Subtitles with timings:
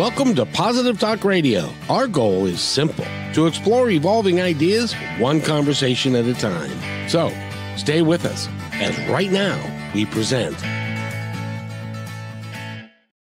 [0.00, 1.70] Welcome to Positive Talk Radio.
[1.90, 3.04] Our goal is simple
[3.34, 6.70] to explore evolving ideas one conversation at a time.
[7.06, 7.30] So
[7.76, 9.60] stay with us as right now
[9.94, 10.56] we present.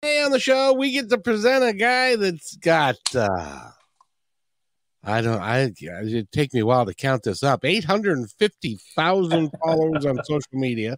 [0.02, 3.70] Hey, on the show, we get to present a guy that's got, uh,
[5.04, 10.16] I don't, I, it'd take me a while to count this up 850,000 followers on
[10.24, 10.96] social media.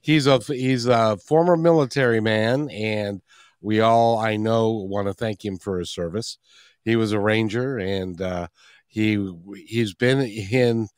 [0.00, 3.20] He's a, he's a former military man and
[3.60, 6.38] we all, I know, want to thank him for his service.
[6.84, 8.48] He was a ranger, and uh,
[8.86, 9.32] he
[9.66, 10.88] he's been in.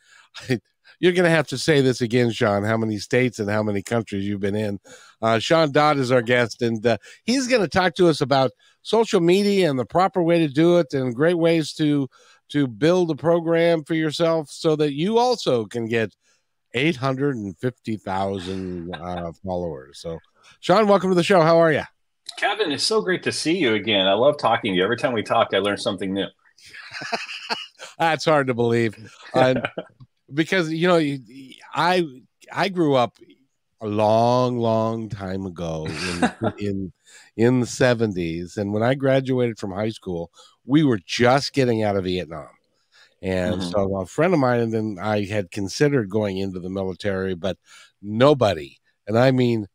[1.02, 2.62] You're going to have to say this again, Shawn.
[2.62, 4.78] How many states and how many countries you've been in?
[5.22, 8.50] Uh, Shawn Dodd is our guest, and uh, he's going to talk to us about
[8.82, 12.06] social media and the proper way to do it, and great ways to
[12.50, 16.14] to build a program for yourself so that you also can get
[16.74, 20.00] 850,000 uh, followers.
[20.00, 20.18] So,
[20.60, 21.42] Shawn, welcome to the show.
[21.42, 21.84] How are you?
[22.40, 24.06] Kevin, it's so great to see you again.
[24.06, 24.82] I love talking to you.
[24.82, 26.28] Every time we talk, I learn something new.
[27.98, 28.96] That's hard to believe,
[29.34, 29.56] uh,
[30.32, 31.18] because you know,
[31.74, 32.06] I
[32.50, 33.18] I grew up
[33.82, 36.92] a long, long time ago in in,
[37.36, 40.30] in the seventies, and when I graduated from high school,
[40.64, 42.48] we were just getting out of Vietnam.
[43.20, 43.70] And mm-hmm.
[43.70, 47.58] so a friend of mine and I had considered going into the military, but
[48.00, 49.66] nobody, and I mean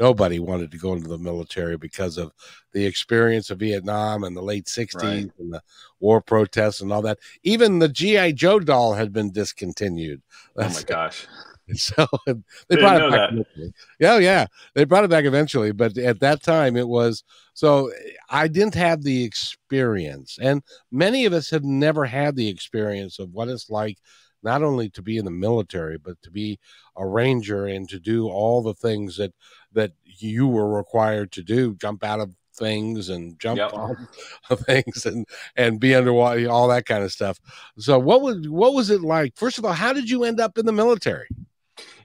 [0.00, 2.32] nobody wanted to go into the military because of
[2.72, 5.30] the experience of Vietnam and the late 60s right.
[5.38, 5.62] and the
[6.00, 7.18] war protests and all that.
[7.42, 8.32] Even the G.I.
[8.32, 10.22] Joe doll had been discontinued.
[10.56, 11.28] That's, oh my gosh.
[11.76, 13.30] So they brought it back.
[14.00, 17.22] Yeah, yeah, they brought it back eventually, but at that time it was
[17.54, 17.92] so
[18.28, 23.30] I didn't have the experience, and many of us have never had the experience of
[23.30, 23.98] what it's like
[24.42, 26.58] not only to be in the military but to be
[26.96, 29.32] a ranger and to do all the things that
[29.72, 33.72] that you were required to do jump out of things and jump yep.
[33.72, 34.06] on
[34.66, 37.40] things and and be underwater all that kind of stuff.
[37.78, 39.36] So what was what was it like?
[39.36, 41.28] First of all how did you end up in the military?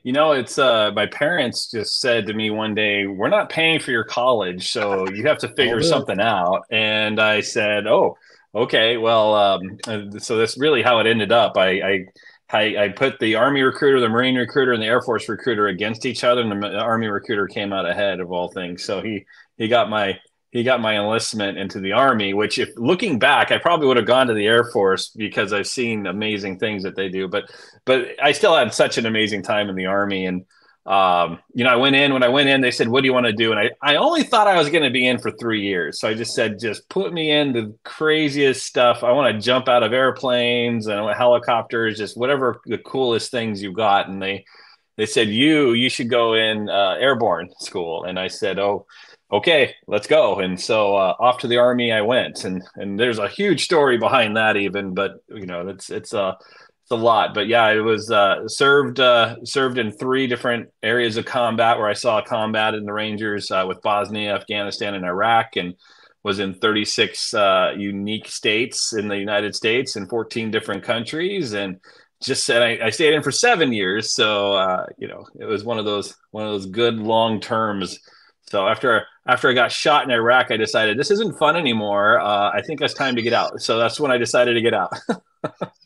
[0.04, 3.80] You know it's uh my parents just said to me one day we're not paying
[3.80, 6.64] for your college so you have to figure oh, something out.
[6.72, 8.18] And i said oh
[8.54, 9.80] okay well um,
[10.20, 11.58] so that's really how it ended up.
[11.58, 12.06] I i
[12.50, 16.06] I, I, put the Army recruiter, the Marine recruiter, and the Air Force recruiter against
[16.06, 18.84] each other, and the Army recruiter came out ahead of all things.
[18.84, 19.26] So he
[19.58, 20.20] he got my
[20.52, 22.34] he got my enlistment into the Army.
[22.34, 25.68] Which, if looking back, I probably would have gone to the Air Force because I've
[25.68, 27.28] seen amazing things that they do.
[27.28, 27.52] But
[27.84, 30.46] but I still had such an amazing time in the Army, and
[30.86, 33.14] um, you know, I went in when I went in, they said, what do you
[33.14, 33.52] want to do?
[33.52, 36.00] And I, I only thought I was going to be in for three years.
[36.00, 39.04] So I just said, just put me in the craziest stuff.
[39.04, 43.74] I want to jump out of airplanes and helicopters, just whatever the coolest things you've
[43.74, 44.10] got.
[44.10, 44.46] And they,
[44.96, 48.04] they said, you, you should go in uh, airborne school.
[48.04, 48.86] And I said, oh,
[49.32, 50.40] okay, let's go.
[50.40, 52.46] And so uh, off to the army I went.
[52.46, 56.36] And, and there's a huge story behind that even, but you know, it's, it's, uh,
[56.86, 61.18] it's a lot, but yeah, it was uh, served uh, served in three different areas
[61.18, 65.56] of combat where I saw combat in the Rangers uh, with Bosnia, Afghanistan, and Iraq,
[65.56, 65.74] and
[66.22, 71.80] was in 36 uh, unique states in the United States and 14 different countries, and
[72.22, 74.14] just said I, I stayed in for seven years.
[74.14, 77.98] So uh, you know, it was one of those one of those good long terms.
[78.52, 82.20] So after after I got shot in Iraq, I decided this isn't fun anymore.
[82.20, 83.60] Uh, I think it's time to get out.
[83.60, 84.94] So that's when I decided to get out.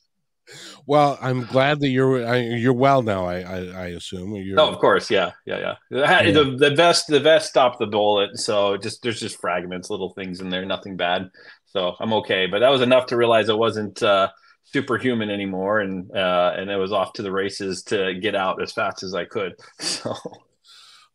[0.90, 3.28] Well, I'm glad that you're you're well now.
[3.28, 4.34] I I, I assume.
[4.34, 6.24] You're, oh, of course, yeah, yeah, yeah.
[6.24, 6.32] yeah.
[6.32, 10.42] The the vest the vest stopped the bullet, so just there's just fragments, little things
[10.42, 11.30] in there, nothing bad.
[11.68, 12.48] So I'm okay.
[12.48, 14.30] But that was enough to realize I wasn't uh,
[14.64, 18.72] superhuman anymore, and uh, and it was off to the races to get out as
[18.72, 19.54] fast as I could.
[19.80, 20.16] So.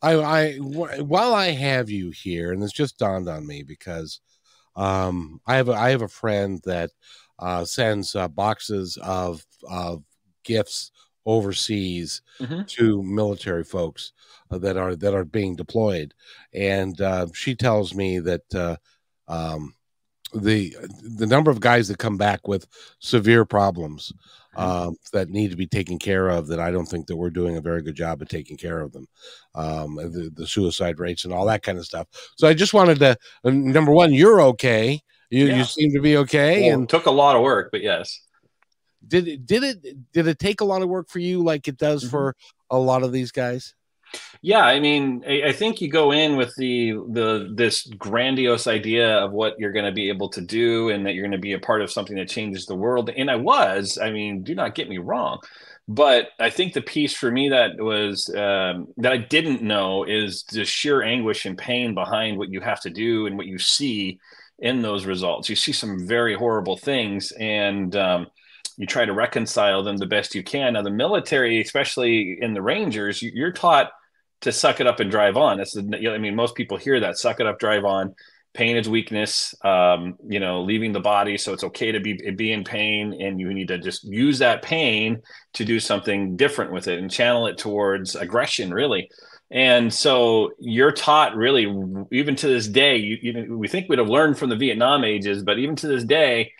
[0.01, 4.21] I, I while I have you here, and it's just dawned on me because
[4.77, 6.91] um, I have a, I have a friend that
[7.65, 10.03] sends uh, boxes of of
[10.43, 10.91] gifts
[11.25, 12.61] overseas mm-hmm.
[12.67, 14.13] to military folks
[14.51, 16.13] uh, that are that are being deployed,
[16.53, 18.75] and uh, she tells me that uh,
[19.27, 19.73] um,
[20.33, 20.75] the
[21.17, 22.67] the number of guys that come back with
[22.99, 24.13] severe problems
[24.55, 27.57] uh, that need to be taken care of that I don't think that we're doing
[27.57, 29.07] a very good job of taking care of them,
[29.53, 32.07] um, the, the suicide rates and all that kind of stuff.
[32.37, 35.01] So I just wanted to uh, number one, you're okay.
[35.29, 35.57] You yeah.
[35.57, 38.21] you seem to be okay, well, and took a lot of work, but yes.
[39.07, 41.77] Did it did it did it take a lot of work for you, like it
[41.77, 42.11] does mm-hmm.
[42.11, 42.35] for
[42.69, 43.73] a lot of these guys?
[44.41, 49.17] Yeah, I mean, I, I, think you go in with the the this grandiose idea
[49.17, 51.53] of what you're going to be able to do, and that you're going to be
[51.53, 53.09] a part of something that changes the world.
[53.09, 53.97] And I was.
[54.01, 55.39] I mean, do not get me wrong,
[55.87, 60.43] but I think the piece for me that was um, that I didn't know is
[60.43, 64.19] the sheer anguish and pain behind what you have to do and what you see
[64.59, 65.49] in those results.
[65.49, 68.27] You see some very horrible things, and um,
[68.77, 70.73] you try to reconcile them the best you can.
[70.73, 73.91] Now, the military, especially in the Rangers, you're taught
[74.41, 75.57] to suck it up and drive on.
[75.57, 78.15] That's the, I mean, most people hear that suck it up, drive on.
[78.53, 79.53] Pain is weakness.
[79.65, 83.37] Um, you know, leaving the body, so it's okay to be be in pain, and
[83.37, 85.21] you need to just use that pain
[85.53, 89.09] to do something different with it and channel it towards aggression, really.
[89.55, 91.63] And so you're taught really,
[92.11, 95.43] even to this day, you, you we think we'd have learned from the Vietnam ages,
[95.43, 96.51] but even to this day,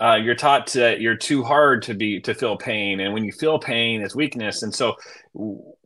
[0.00, 3.32] uh, you're taught that you're too hard to be to feel pain, and when you
[3.32, 4.62] feel pain, it's weakness.
[4.62, 4.96] And so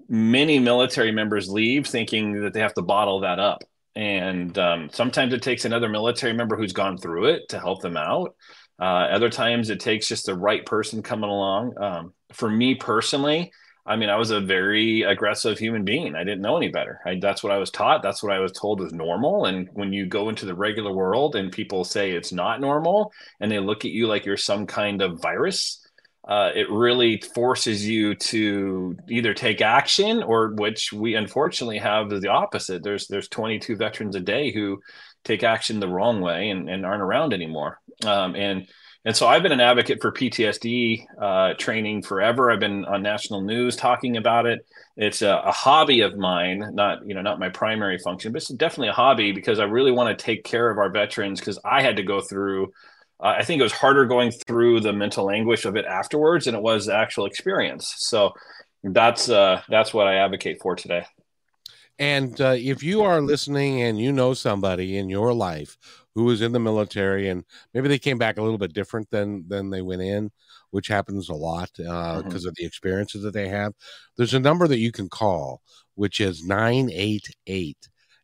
[0.08, 3.64] many military members leave thinking that they have to bottle that up.
[3.96, 7.96] And um, sometimes it takes another military member who's gone through it to help them
[7.96, 8.36] out.
[8.78, 11.76] Uh, other times it takes just the right person coming along.
[11.82, 13.50] Um, for me personally,
[13.84, 16.14] I mean, I was a very aggressive human being.
[16.14, 17.00] I didn't know any better.
[17.04, 18.02] I, that's what I was taught.
[18.02, 19.46] That's what I was told was normal.
[19.46, 23.50] And when you go into the regular world and people say it's not normal and
[23.50, 25.84] they look at you like you're some kind of virus,
[26.28, 32.20] uh, it really forces you to either take action or which we unfortunately have is
[32.20, 32.84] the opposite.
[32.84, 34.80] There's there's 22 veterans a day who
[35.24, 37.80] take action the wrong way and, and aren't around anymore.
[38.04, 38.68] Um, and
[39.04, 42.50] and so I've been an advocate for PTSD uh, training forever.
[42.50, 44.64] I've been on national news talking about it.
[44.96, 48.48] It's a, a, hobby of mine, not you know not my primary function, but it's
[48.48, 51.82] definitely a hobby because I really want to take care of our veterans because I
[51.82, 52.72] had to go through.
[53.18, 56.54] Uh, I think it was harder going through the mental anguish of it afterwards than
[56.54, 57.92] it was the actual experience.
[57.96, 58.32] So
[58.84, 61.06] that's uh, that's what I advocate for today.
[61.98, 65.76] And uh, if you are listening and you know somebody in your life
[66.14, 67.44] who was in the military and
[67.74, 70.30] maybe they came back a little bit different than than they went in
[70.70, 72.48] which happens a lot because uh, mm-hmm.
[72.48, 73.72] of the experiences that they have
[74.16, 75.60] there's a number that you can call
[75.94, 77.76] which is 988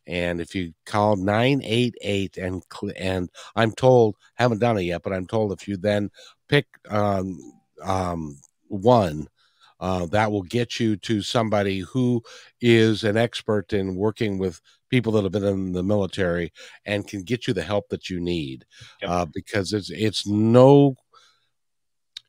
[0.06, 2.62] and if you call 988 and
[2.96, 6.10] and i'm told haven't done it yet but i'm told if you then
[6.48, 7.38] pick um,
[7.82, 8.38] um,
[8.68, 9.28] one
[9.80, 12.22] uh, that will get you to somebody who
[12.60, 14.60] is an expert in working with
[14.90, 16.52] people that have been in the military
[16.86, 18.64] and can get you the help that you need
[19.02, 19.10] yep.
[19.10, 20.94] uh, because it's it's no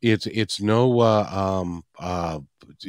[0.01, 2.39] it's it's no uh, um, uh,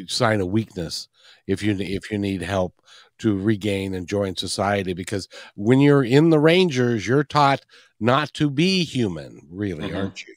[0.07, 1.09] sign of weakness
[1.47, 2.75] if you if you need help
[3.19, 7.65] to regain and join society because when you're in the rangers you're taught
[7.99, 9.97] not to be human really mm-hmm.
[9.97, 10.35] aren't you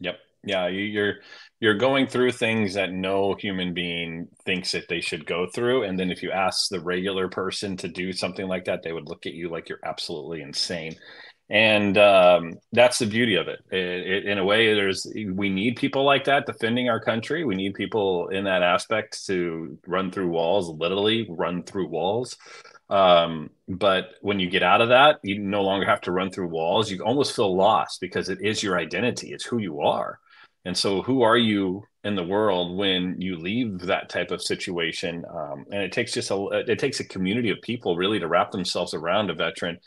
[0.00, 1.16] yep yeah you're
[1.60, 5.98] you're going through things that no human being thinks that they should go through and
[5.98, 9.26] then if you ask the regular person to do something like that they would look
[9.26, 10.94] at you like you're absolutely insane.
[11.50, 13.60] And um, that's the beauty of it.
[13.70, 14.26] It, it.
[14.26, 17.44] in a way there's we need people like that defending our country.
[17.44, 22.36] We need people in that aspect to run through walls literally run through walls.
[22.90, 26.48] Um, but when you get out of that you no longer have to run through
[26.48, 26.90] walls.
[26.90, 29.32] You almost feel lost because it is your identity.
[29.32, 30.18] It's who you are
[30.64, 35.24] and so, who are you in the world when you leave that type of situation?
[35.30, 38.50] Um, and it takes just a it takes a community of people really to wrap
[38.50, 39.78] themselves around a veteran.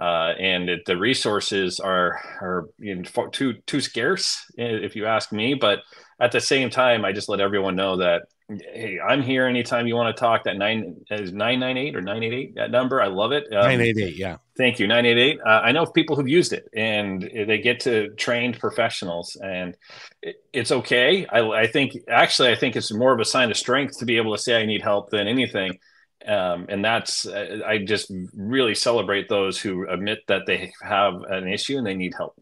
[0.00, 5.32] Uh, and it, the resources are are you know, too too scarce, if you ask
[5.32, 5.54] me.
[5.54, 5.80] But
[6.20, 9.94] at the same time, I just let everyone know that hey, I'm here anytime you
[9.94, 10.44] want to talk.
[10.44, 12.54] That nine is nine nine eight or nine eight eight.
[12.54, 13.44] That number, I love it.
[13.52, 14.36] Um, nine eight eight, yeah.
[14.56, 15.38] Thank you, nine eight eight.
[15.44, 19.76] Uh, I know people who've used it, and they get to trained professionals, and
[20.22, 21.26] it, it's okay.
[21.26, 24.16] I, I, think actually, I think it's more of a sign of strength to be
[24.16, 25.78] able to say I need help than anything.
[26.26, 31.78] Um, and that's I just really celebrate those who admit that they have an issue
[31.78, 32.34] and they need help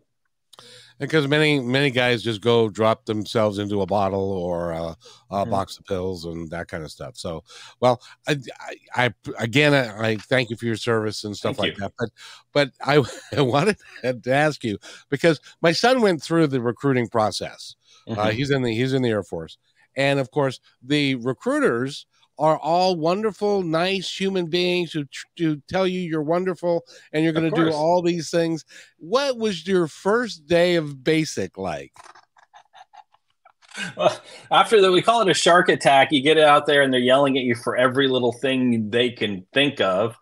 [0.98, 4.96] because many many guys just go drop themselves into a bottle or a, a
[5.30, 5.50] mm-hmm.
[5.50, 7.16] box of pills and that kind of stuff.
[7.16, 7.44] So,
[7.80, 8.38] well, I,
[8.94, 11.80] I, I again, I, I, thank you for your service and stuff thank like you.
[11.80, 11.92] that.
[11.98, 12.10] But,
[12.52, 13.02] but I,
[13.36, 14.78] I, wanted to ask you
[15.10, 17.76] because my son went through the recruiting process.
[18.06, 18.20] Uh, mm-hmm.
[18.20, 19.58] Uh, he's in the he's in the Air Force,
[19.96, 22.06] and of course, the recruiters
[22.38, 25.04] are all wonderful, nice human beings who,
[25.38, 28.64] who tell you you're wonderful and you're going to do all these things.
[28.98, 31.92] What was your first day of basic like?
[33.96, 34.18] Well,
[34.50, 36.10] after that, we call it a shark attack.
[36.10, 39.46] You get out there and they're yelling at you for every little thing they can
[39.52, 40.16] think of.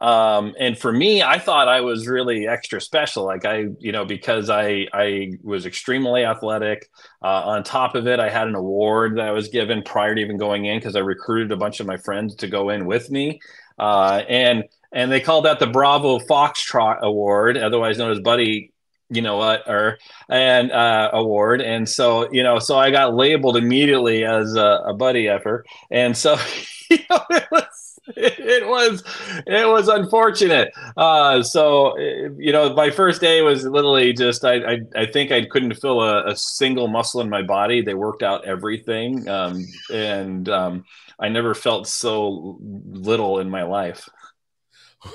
[0.00, 3.24] Um, and for me, I thought I was really extra special.
[3.24, 6.88] Like I, you know, because I I was extremely athletic.
[7.22, 10.20] Uh, on top of it, I had an award that I was given prior to
[10.20, 13.10] even going in because I recruited a bunch of my friends to go in with
[13.10, 13.40] me.
[13.78, 18.72] Uh, and and they called that the Bravo Foxtrot Award, otherwise known as Buddy
[19.10, 23.56] you know what or and uh award and so you know so i got labeled
[23.56, 26.36] immediately as a, a buddy effort and so
[26.90, 29.02] you know, it was it was
[29.46, 30.72] it was unfortunate.
[30.96, 35.44] Uh, so you know, my first day was literally just I I, I think I
[35.44, 37.82] couldn't feel a, a, single muscle in my body.
[37.82, 40.84] They worked out everything, um, and um,
[41.18, 44.08] I never felt so little in my life.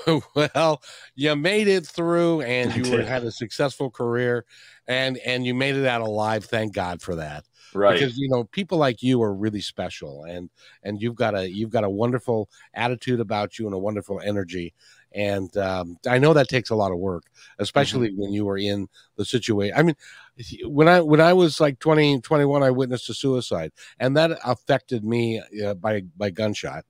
[0.34, 0.82] well,
[1.16, 4.44] you made it through, and you had a successful career,
[4.86, 6.44] and and you made it out alive.
[6.44, 10.50] Thank God for that right because you know people like you are really special and
[10.82, 14.72] and you've got a you've got a wonderful attitude about you and a wonderful energy
[15.12, 17.24] and um, i know that takes a lot of work
[17.58, 18.22] especially mm-hmm.
[18.22, 19.96] when you were in the situation i mean
[20.64, 25.04] when i when i was like 20 21 i witnessed a suicide and that affected
[25.04, 26.84] me uh, by by gunshot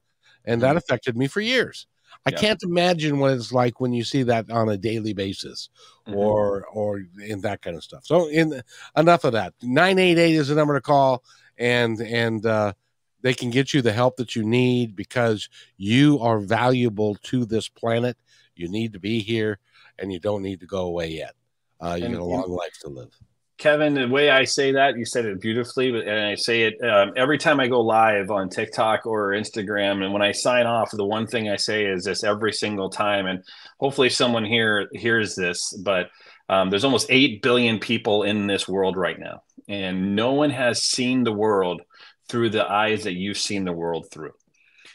[0.45, 0.69] and mm-hmm.
[0.69, 1.87] that affected me for years
[2.27, 2.39] I yeah.
[2.39, 5.69] can't imagine what it's like when you see that on a daily basis
[6.07, 6.19] mm-hmm.
[6.19, 8.05] or or in that kind of stuff.
[8.07, 8.63] So in
[8.97, 9.53] enough of that.
[9.63, 11.23] 988 is the number to call
[11.59, 12.73] and and uh
[13.21, 17.69] they can get you the help that you need because you are valuable to this
[17.69, 18.19] planet.
[18.55, 19.59] You need to be here
[19.99, 21.35] and you don't need to go away yet.
[21.81, 23.17] Uh, you and, got a long life to live.
[23.57, 26.83] Kevin, the way I say that, you said it beautifully, but and I say it
[26.85, 30.91] um, every time I go live on TikTok or Instagram, and when I sign off,
[30.91, 33.45] the one thing I say is this every single time, and
[33.79, 35.73] hopefully someone here hears this.
[35.73, 36.11] But
[36.49, 40.83] um, there's almost eight billion people in this world right now, and no one has
[40.83, 41.83] seen the world
[42.29, 44.33] through the eyes that you've seen the world through.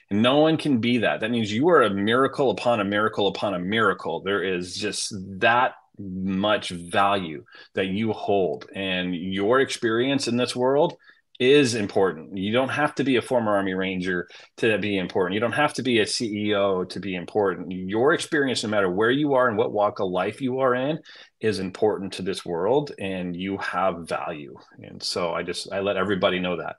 [0.10, 1.22] And no one can be that.
[1.22, 4.22] That means you are a miracle upon a miracle upon a miracle.
[4.22, 7.44] There is just that much value
[7.76, 10.96] that you hold and your experience in this world
[11.40, 12.38] is important.
[12.38, 14.28] You don't have to be a former Army Ranger
[14.58, 15.36] to be important.
[15.36, 17.72] You don't have to be a CEO to be important.
[17.72, 21.00] Your experience, no matter where you are and what walk of life you are in,
[21.40, 24.54] is important to this world and you have value.
[24.80, 26.76] And so I just, I let everybody know that.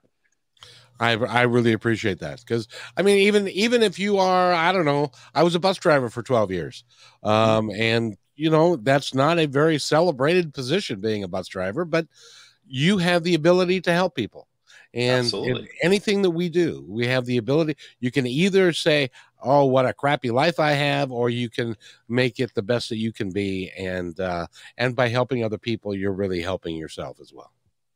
[1.00, 4.84] I, I really appreciate that because I mean even even if you are I don't
[4.84, 6.84] know I was a bus driver for 12 years
[7.22, 12.06] um, and you know, that's not a very celebrated position being a bus driver, but
[12.66, 14.48] you have the ability to help people.
[14.94, 15.30] And
[15.82, 17.76] anything that we do, we have the ability.
[18.00, 19.10] You can either say,
[19.42, 21.76] "Oh, what a crappy life I have," or you can
[22.08, 23.70] make it the best that you can be.
[23.78, 24.46] And uh,
[24.78, 27.52] and by helping other people, you're really helping yourself as well.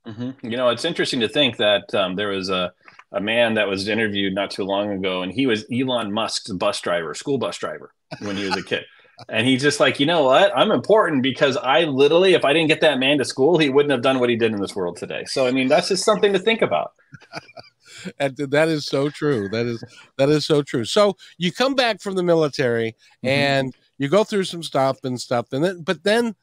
[0.06, 0.50] Mm-hmm.
[0.50, 2.72] You know, it's interesting to think that um, there was a
[3.10, 6.80] a man that was interviewed not too long ago, and he was Elon Musk's bus
[6.80, 8.84] driver, school bus driver, when he was a kid
[9.28, 10.56] and he's just like, you know what?
[10.56, 13.92] I'm important because I literally, if I didn't get that man to school, he wouldn't
[13.92, 15.24] have done what he did in this world today.
[15.26, 16.92] So, I mean, that's just something to think about.
[18.18, 19.48] and that is so true.
[19.48, 19.84] That is
[20.18, 20.84] that is so true.
[20.84, 23.28] So you come back from the military mm-hmm.
[23.28, 26.34] and you go through some stuff and stuff, and then but then,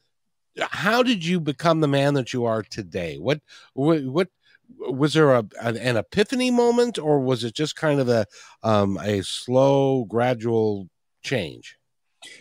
[0.60, 3.18] how did you become the man that you are today?
[3.18, 3.40] What
[3.74, 4.28] what, what
[4.78, 8.26] was there a, an, an, epiphany moment, or was it just kind of a
[8.62, 10.88] um, a slow, gradual
[11.22, 11.76] change?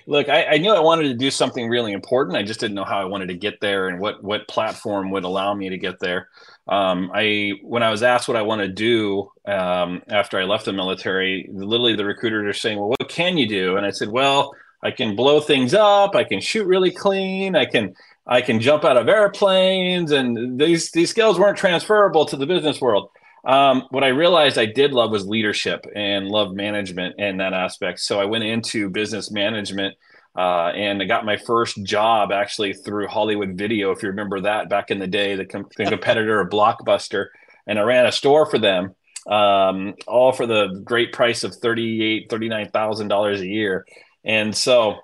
[0.05, 2.37] Look, I, I, knew I wanted to do something really important.
[2.37, 5.23] I just didn't know how I wanted to get there and what what platform would
[5.23, 6.29] allow me to get there.
[6.67, 10.65] Um, I when I was asked what I want to do um, after I left
[10.65, 14.09] the military, literally the recruiters are saying, "Well, what can you do?" And I said,
[14.09, 14.51] "Well,
[14.83, 16.15] I can blow things up.
[16.15, 17.55] I can shoot really clean.
[17.55, 17.93] I can
[18.27, 22.79] I can jump out of airplanes." And these these skills weren't transferable to the business
[22.79, 23.09] world.
[23.43, 27.99] Um, what I realized I did love was leadership and love management and that aspect.
[27.99, 29.95] So I went into business management
[30.37, 34.69] uh, and I got my first job actually through Hollywood Video, if you remember that
[34.69, 37.27] back in the day, the, com- the competitor of Blockbuster.
[37.67, 38.95] And I ran a store for them,
[39.27, 43.85] um, all for the great price of $38,000, $39,000 a year.
[44.23, 44.99] And so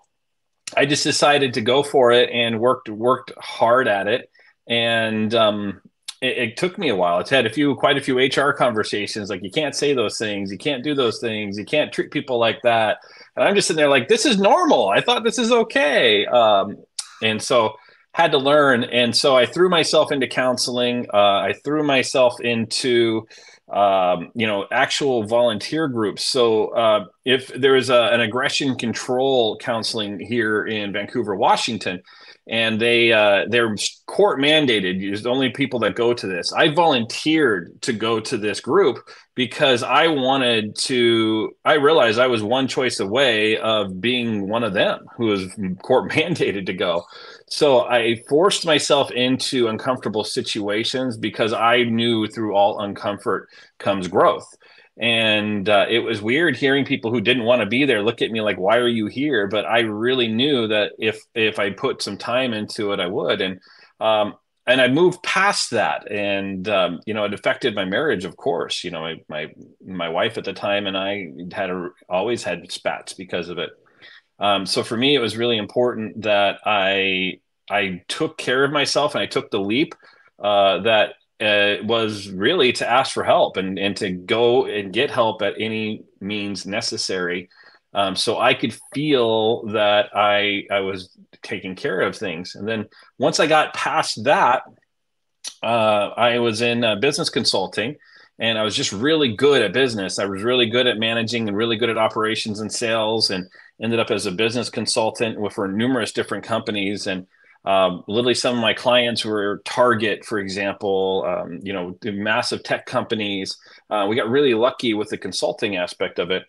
[0.75, 4.29] I just decided to go for it and worked worked hard at it.
[4.67, 5.82] And um,
[6.21, 7.19] it, it, took me a while.
[7.19, 9.29] It's had a few, quite a few HR conversations.
[9.29, 12.39] Like you can't say those things, you can't do those things, you can't treat people
[12.39, 12.97] like that.
[13.36, 14.89] And I'm just sitting there like, this is normal.
[14.89, 16.25] I thought this is okay.
[16.25, 16.77] Um,
[17.21, 17.75] and so
[18.13, 18.83] had to learn.
[18.83, 21.05] And so I threw myself into counseling.
[21.13, 23.27] Uh, I threw myself into
[23.69, 26.24] um, you know, actual volunteer groups.
[26.24, 32.01] So uh, if there is a, an aggression control counseling here in Vancouver, Washington,
[32.50, 33.75] and they uh, they're
[34.06, 35.01] court mandated.
[35.01, 36.54] There's the only people that go to this.
[36.54, 39.00] I volunteered to go to this group
[39.36, 41.56] because I wanted to.
[41.66, 45.46] I realized I was one choice away of being one of them who was
[45.82, 47.04] court mandated to go.
[47.50, 53.46] So I forced myself into uncomfortable situations because I knew through all uncomfort
[53.77, 54.48] comes growth
[55.00, 58.32] and uh, it was weird hearing people who didn't want to be there look at
[58.32, 62.01] me like why are you here but i really knew that if if i put
[62.01, 63.60] some time into it i would and
[64.00, 64.36] um,
[64.68, 68.25] and I moved past that, and um, you know, it affected my marriage.
[68.25, 71.89] Of course, you know, my my my wife at the time and I had a,
[72.10, 73.70] always had spats because of it.
[74.39, 77.39] Um, so for me, it was really important that I
[77.70, 79.96] I took care of myself and I took the leap
[80.38, 85.12] uh, that uh, was really to ask for help and and to go and get
[85.12, 87.50] help at any means necessary.
[87.94, 91.10] Um, so I could feel that I I was
[91.44, 92.56] taking care of things.
[92.56, 94.63] And then once I got past that,
[95.63, 97.98] uh, I was in uh, business consulting,
[98.39, 100.20] and I was just really good at business.
[100.20, 103.48] I was really good at managing and really good at operations and sales, and
[103.82, 107.27] ended up as a business consultant with, for numerous different companies and
[107.67, 112.86] um, literally some of my clients were target for example um, you know massive tech
[112.86, 113.57] companies.
[113.89, 116.43] Uh, we got really lucky with the consulting aspect of it.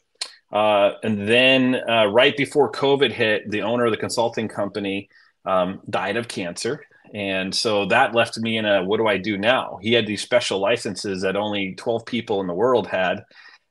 [0.52, 5.08] Uh, and then uh, right before covid hit the owner of the consulting company
[5.44, 6.84] um, died of cancer.
[7.12, 9.80] And so that left me in a what do i do now?
[9.82, 13.24] He had these special licenses that only 12 people in the world had.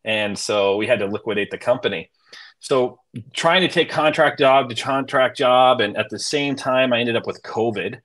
[0.03, 2.09] And so we had to liquidate the company
[2.59, 2.99] so
[3.33, 7.15] trying to take contract job to contract job, and at the same time, I ended
[7.15, 7.99] up with COVID.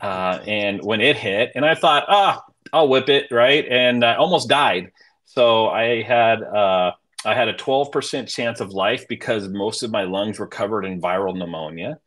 [0.00, 2.42] Uh, and when it hit, and I thought, ah,
[2.72, 3.66] I'll whip it, right?
[3.68, 4.92] And I almost died.
[5.26, 6.92] So I had uh,
[7.24, 11.00] I had a 12% chance of life because most of my lungs were covered in
[11.00, 11.98] viral pneumonia.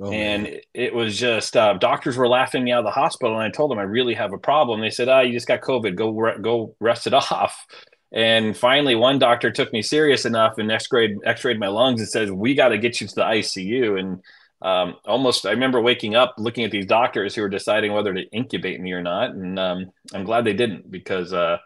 [0.00, 0.58] Oh, and man.
[0.72, 3.70] it was just uh, doctors were laughing me out of the hospital, and I told
[3.70, 4.80] them I really have a problem.
[4.80, 5.94] They said, "Ah, oh, you just got COVID.
[5.94, 7.66] Go re- go rest it off."
[8.12, 12.30] And finally, one doctor took me serious enough and x-rayed, x-rayed my lungs and says,
[12.30, 14.00] we got to get you to the ICU.
[14.00, 14.22] And
[14.62, 18.28] um, almost, I remember waking up looking at these doctors who were deciding whether to
[18.30, 19.30] incubate me or not.
[19.30, 21.58] And um, I'm glad they didn't because uh,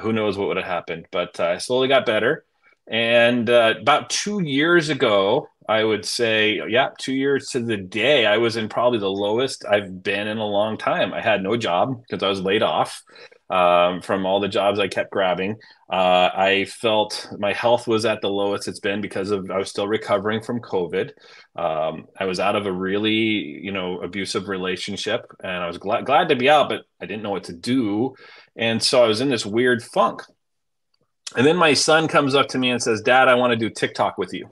[0.00, 1.06] who knows what would have happened.
[1.12, 2.44] But uh, I slowly got better.
[2.88, 8.26] And uh, about two years ago, I would say, yeah, two years to the day,
[8.26, 11.14] I was in probably the lowest I've been in a long time.
[11.14, 13.02] I had no job because I was laid off
[13.52, 15.58] um, from all the jobs I kept grabbing.
[15.92, 19.68] Uh, I felt my health was at the lowest it's been because of I was
[19.68, 21.10] still recovering from COVID.
[21.54, 26.06] Um, I was out of a really you know abusive relationship, and I was glad
[26.06, 28.14] glad to be out, but I didn't know what to do,
[28.56, 30.22] and so I was in this weird funk.
[31.36, 33.68] And then my son comes up to me and says, "Dad, I want to do
[33.68, 34.48] TikTok with you."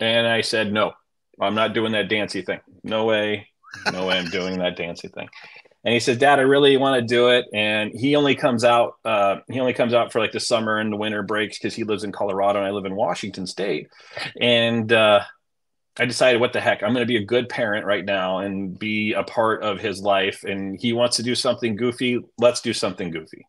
[0.00, 0.92] And I said, "No,
[1.38, 2.60] I'm not doing that dancey thing.
[2.82, 3.48] No way,
[3.92, 5.28] no way, I'm doing that dancey thing."
[5.88, 8.96] And he says, "Dad, I really want to do it." And he only comes out.
[9.06, 11.82] Uh, he only comes out for like the summer and the winter breaks because he
[11.82, 13.88] lives in Colorado and I live in Washington State.
[14.38, 15.20] And uh,
[15.98, 18.78] I decided, what the heck, I'm going to be a good parent right now and
[18.78, 20.44] be a part of his life.
[20.44, 22.22] And he wants to do something goofy.
[22.36, 23.46] Let's do something goofy.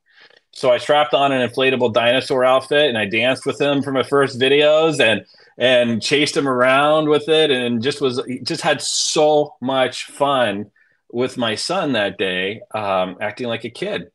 [0.53, 4.03] So I strapped on an inflatable dinosaur outfit and I danced with him for my
[4.03, 5.25] first videos and
[5.57, 10.71] and chased him around with it and just was just had so much fun
[11.11, 14.11] with my son that day, um, acting like a kid,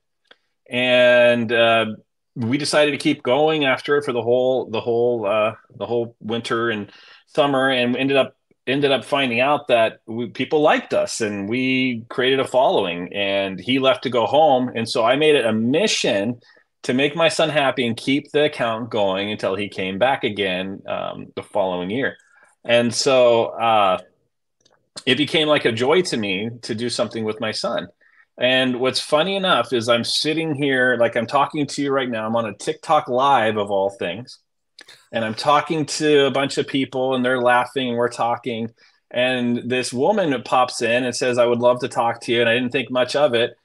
[0.68, 1.86] and uh,
[2.34, 6.16] we decided to keep going after it for the whole the whole uh, the whole
[6.20, 6.90] winter and
[7.26, 12.04] summer, and ended up ended up finding out that we, people liked us and we
[12.08, 14.70] created a following and he left to go home.
[14.74, 16.40] And so i made it a mission
[16.84, 20.82] to make my son happy and keep the account going until he came back again
[20.86, 22.16] um, the following year.
[22.64, 23.98] And so uh,
[25.06, 27.88] it became like a joy to me to do something with my son.
[28.38, 32.26] And what's funny enough is I'm sitting here, like I'm talking to you right now.
[32.26, 34.38] I'm on a TikTok live of all things.
[35.12, 38.70] And I'm talking to a bunch of people and they're laughing and we're talking.
[39.10, 42.40] And this woman pops in and says, I would love to talk to you.
[42.40, 43.56] And I didn't think much of it.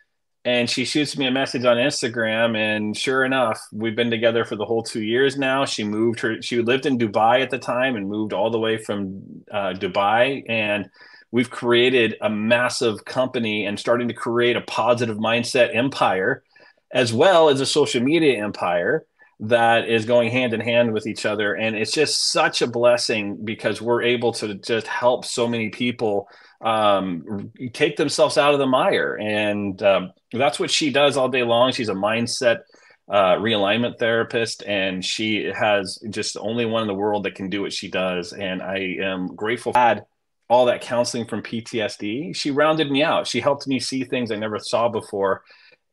[0.46, 2.56] And she shoots me a message on Instagram.
[2.56, 5.66] And sure enough, we've been together for the whole two years now.
[5.66, 8.78] She moved her, she lived in Dubai at the time and moved all the way
[8.78, 10.44] from uh, Dubai.
[10.48, 10.90] And
[11.32, 16.44] we've created a massive company and starting to create a positive mindset empire
[16.92, 19.06] as well as a social media empire
[19.42, 21.54] that is going hand in hand with each other.
[21.54, 26.28] And it's just such a blessing because we're able to just help so many people
[26.62, 29.16] um, take themselves out of the mire.
[29.16, 31.72] And um, that's what she does all day long.
[31.72, 32.62] She's a mindset
[33.08, 37.50] uh, realignment therapist and she has just the only one in the world that can
[37.50, 38.34] do what she does.
[38.34, 40.06] And i am grateful for
[40.50, 43.28] all that counseling from PTSD, she rounded me out.
[43.28, 45.44] She helped me see things I never saw before.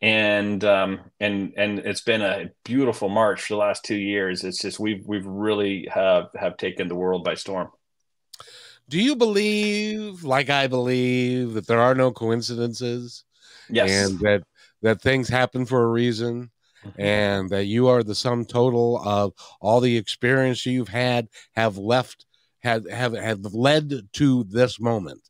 [0.03, 4.45] And um, and and it's been a beautiful march for the last two years.
[4.45, 7.71] It's just we've we've really have have taken the world by storm.
[8.89, 13.25] Do you believe, like I believe, that there are no coincidences?
[13.71, 13.91] Yes.
[13.91, 14.43] And that
[14.83, 16.51] that things happen for a reason
[16.85, 17.01] mm-hmm.
[17.01, 22.27] and that you are the sum total of all the experience you've had have left
[22.67, 25.23] have have have led to this moment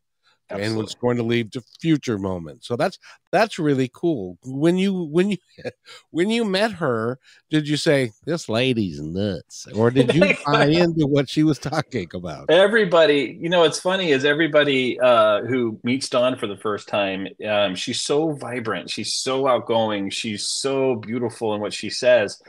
[0.49, 0.67] Absolutely.
[0.67, 2.67] and what's going to lead to future moments.
[2.67, 2.97] So that's
[3.31, 4.37] that's really cool.
[4.43, 5.37] When you when you
[6.11, 7.19] when you met her,
[7.49, 12.07] did you say this lady's nuts, or did you buy into what she was talking
[12.13, 12.49] about?
[12.49, 17.27] Everybody, you know, what's funny is everybody uh, who meets Dawn for the first time.
[17.45, 18.89] Um, she's so vibrant.
[18.89, 20.09] She's so outgoing.
[20.09, 22.41] She's so beautiful in what she says.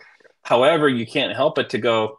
[0.43, 2.18] However, you can't help but to go,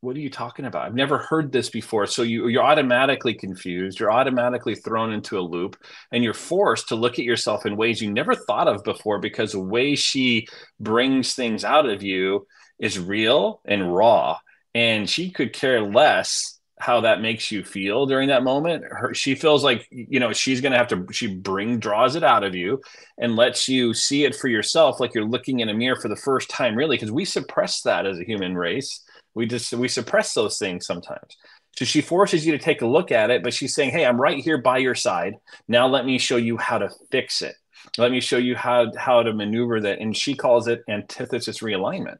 [0.00, 0.86] what are you talking about?
[0.86, 2.06] I've never heard this before.
[2.06, 4.00] So you, you're automatically confused.
[4.00, 5.76] You're automatically thrown into a loop
[6.12, 9.52] and you're forced to look at yourself in ways you never thought of before because
[9.52, 10.48] the way she
[10.80, 12.46] brings things out of you
[12.80, 14.38] is real and raw.
[14.74, 18.84] And she could care less how that makes you feel during that moment.
[18.84, 22.42] Her, she feels like, you know, she's to have to, she bring, draws it out
[22.42, 22.82] of you
[23.18, 24.98] and lets you see it for yourself.
[24.98, 28.04] Like you're looking in a mirror for the first time, really, because we suppress that
[28.04, 29.03] as a human race
[29.34, 31.36] we just we suppress those things sometimes.
[31.76, 34.20] So she forces you to take a look at it, but she's saying, "Hey, I'm
[34.20, 35.34] right here by your side.
[35.68, 37.56] Now let me show you how to fix it.
[37.98, 42.18] Let me show you how how to maneuver that." And she calls it antithesis realignment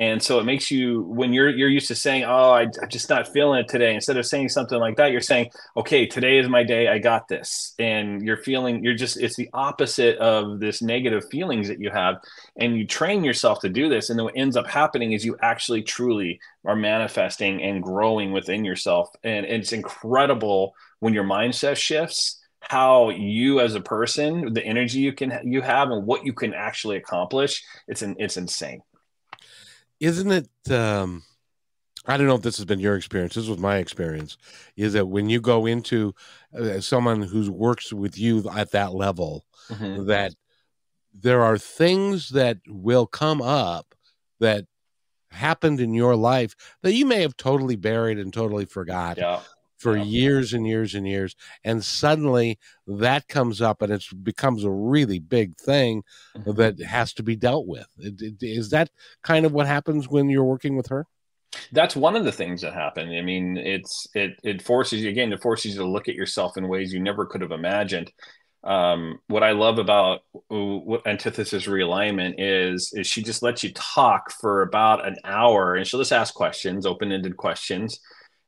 [0.00, 3.08] and so it makes you when you're you're used to saying oh I, am just
[3.08, 6.48] not feeling it today instead of saying something like that you're saying okay today is
[6.48, 7.74] my day i got this.
[7.78, 12.16] And you're feeling you're just it's the opposite of this negative feelings that you have.
[12.56, 15.36] And you train yourself to do this and then what ends up happening is you
[15.42, 19.08] actually truly are manifesting and growing within yourself.
[19.24, 25.14] And it's incredible when your mindset shifts how you as a person the energy you
[25.14, 28.82] can you have and what you can actually accomplish it's an, it's insane
[30.00, 31.22] isn't it um
[32.06, 33.34] I don't know if this has been your experience.
[33.34, 34.38] This was my experience.
[34.74, 36.14] Is that when you go into
[36.58, 40.06] uh, someone who works with you at that level, mm-hmm.
[40.06, 40.34] that
[41.12, 43.94] there are things that will come up
[44.40, 44.64] that
[45.30, 49.18] happened in your life that you may have totally buried and totally forgot.
[49.18, 49.40] Yeah
[49.80, 50.04] for yeah.
[50.04, 55.18] years and years and years and suddenly that comes up and it becomes a really
[55.18, 56.02] big thing
[56.36, 56.52] mm-hmm.
[56.52, 58.90] that has to be dealt with is that
[59.22, 61.06] kind of what happens when you're working with her
[61.72, 65.32] that's one of the things that happen i mean it's it it forces you again
[65.32, 68.12] it forces you to look at yourself in ways you never could have imagined
[68.62, 74.30] um, what I love about what antithesis realignment is is she just lets you talk
[74.32, 78.00] for about an hour and she'll just ask questions, open-ended questions,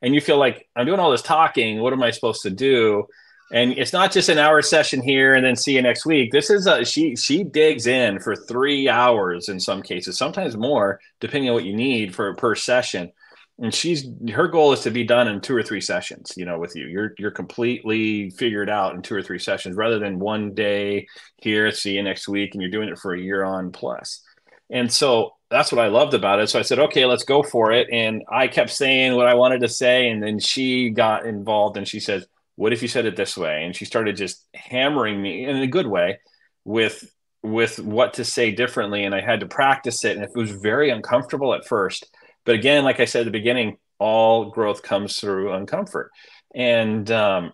[0.03, 1.81] and you feel like I'm doing all this talking.
[1.81, 3.07] What am I supposed to do?
[3.53, 6.33] And it's not just an hour session here and then see you next week.
[6.33, 11.01] This is a she she digs in for three hours in some cases, sometimes more,
[11.21, 13.13] depending on what you need for per session.
[13.59, 16.59] And she's her goal is to be done in two or three sessions, you know,
[16.59, 16.87] with you.
[16.87, 21.71] You're you're completely figured out in two or three sessions rather than one day here,
[21.71, 24.23] see you next week, and you're doing it for a year on plus.
[24.71, 26.49] And so that's what I loved about it.
[26.49, 27.89] So I said, okay, let's go for it.
[27.93, 30.09] And I kept saying what I wanted to say.
[30.09, 33.65] And then she got involved and she says, what if you said it this way?
[33.65, 36.19] And she started just hammering me in a good way
[36.65, 37.09] with
[37.45, 39.05] with what to say differently.
[39.05, 40.17] And I had to practice it.
[40.17, 42.07] And it was very uncomfortable at first.
[42.45, 46.09] But again, like I said at the beginning, all growth comes through uncomfort.
[46.55, 47.53] And um,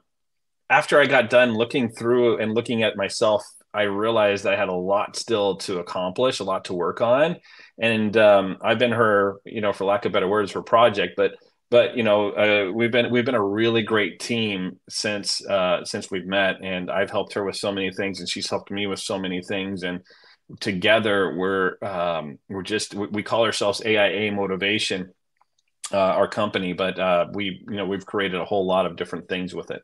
[0.69, 4.75] after I got done looking through and looking at myself I realized I had a
[4.75, 7.37] lot still to accomplish, a lot to work on,
[7.79, 11.15] and um, I've been her, you know, for lack of better words, her project.
[11.17, 11.33] But
[11.71, 16.11] but you know, uh, we've been we've been a really great team since uh, since
[16.11, 19.01] we've met, and I've helped her with so many things, and she's helped me with
[19.01, 20.01] so many things, and
[20.61, 25.13] together we're um, we're just we call ourselves AIA Motivation,
[25.93, 29.29] uh, our company, but uh, we you know we've created a whole lot of different
[29.29, 29.83] things with it.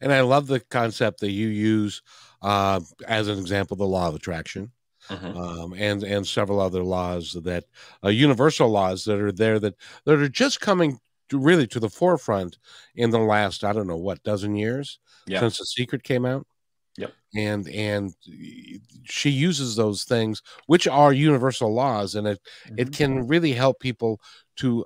[0.00, 2.02] And I love the concept that you use
[2.42, 4.72] uh, as an example, the law of attraction.
[5.08, 5.36] Mm-hmm.
[5.36, 7.64] Um, and and several other laws that
[8.04, 9.74] uh, universal laws that are there that
[10.04, 12.58] that are just coming to really to the forefront
[12.94, 15.40] in the last I don't know what dozen years yeah.
[15.40, 16.46] since the secret came out.
[16.98, 17.12] Yep.
[17.34, 18.14] And and
[19.02, 22.74] she uses those things which are universal laws and it mm-hmm.
[22.78, 24.20] it can really help people
[24.56, 24.84] to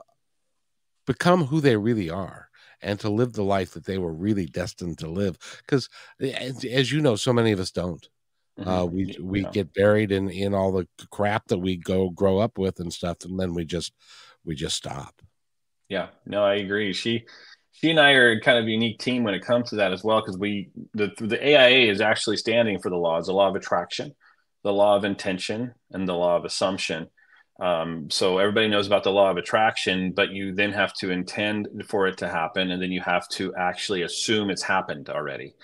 [1.07, 2.46] become who they really are
[2.87, 5.37] and to live the life that they were really destined to live.
[5.59, 5.89] Because,
[6.21, 8.09] as you know, so many of us don't.
[8.59, 8.69] Mm-hmm.
[8.71, 9.51] Uh, we we yeah.
[9.51, 13.19] get buried in in all the crap that we go grow up with and stuff,
[13.25, 13.93] and then we just
[14.45, 15.21] we just stop.
[15.89, 16.95] Yeah, no, I agree.
[16.95, 17.27] She
[17.73, 20.03] she and I are kind of a unique team when it comes to that as
[20.03, 23.57] well, because we the the AIA is actually standing for the laws, the law of
[23.57, 24.15] attraction,
[24.65, 27.09] the law of intention, and the law of assumption.
[27.59, 31.69] Um, so everybody knows about the law of attraction, but you then have to intend
[31.89, 35.55] for it to happen, and then you have to actually assume it's happened already.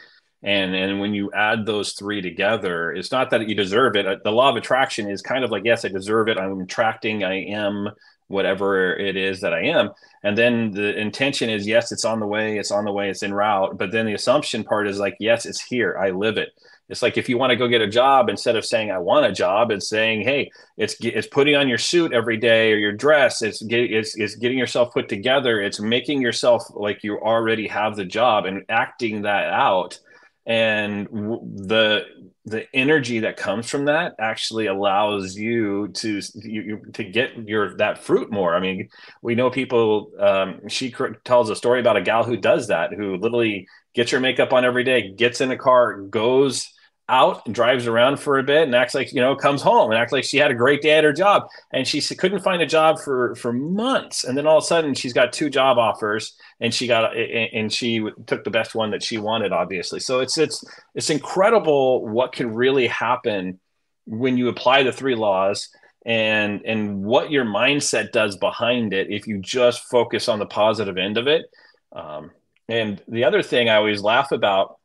[0.43, 4.25] And and when you add those three together, it's not that you deserve it.
[4.25, 6.39] The law of attraction is kind of like, yes, I deserve it.
[6.39, 7.23] I'm attracting.
[7.23, 7.91] I am
[8.33, 9.91] whatever it is that I am.
[10.25, 12.59] And then the intention is, yes, it's on the way.
[12.59, 13.11] It's on the way.
[13.11, 13.77] It's en route.
[13.79, 15.97] But then the assumption part is like, yes, it's here.
[15.99, 16.51] I live it.
[16.89, 19.27] It's like if you want to go get a job, instead of saying I want
[19.27, 22.93] a job, it's saying, hey, it's it's putting on your suit every day or your
[22.93, 23.41] dress.
[23.41, 25.61] It's get, it's, it's getting yourself put together.
[25.61, 30.01] It's making yourself like you already have the job and acting that out
[30.45, 32.05] and the
[32.45, 37.99] the energy that comes from that actually allows you to you, to get your that
[37.99, 38.55] fruit more.
[38.55, 38.89] I mean,
[39.23, 40.11] we know people.
[40.19, 44.21] Um, she tells a story about a gal who does that, who literally gets her
[44.21, 46.73] makeup on every day, gets in a car, goes
[47.09, 50.01] out and drives around for a bit and acts like you know comes home and
[50.01, 52.67] acts like she had a great day at her job and she couldn't find a
[52.67, 56.35] job for for months and then all of a sudden she's got two job offers
[56.63, 60.39] and she got and she took the best one that she wanted obviously so it's
[60.39, 63.61] it's it's incredible what can really happen
[64.07, 65.69] when you apply the three laws
[66.07, 70.97] and and what your mindset does behind it if you just focus on the positive
[70.97, 71.45] end of it
[71.93, 72.31] um,
[72.69, 74.79] and the other thing i always laugh about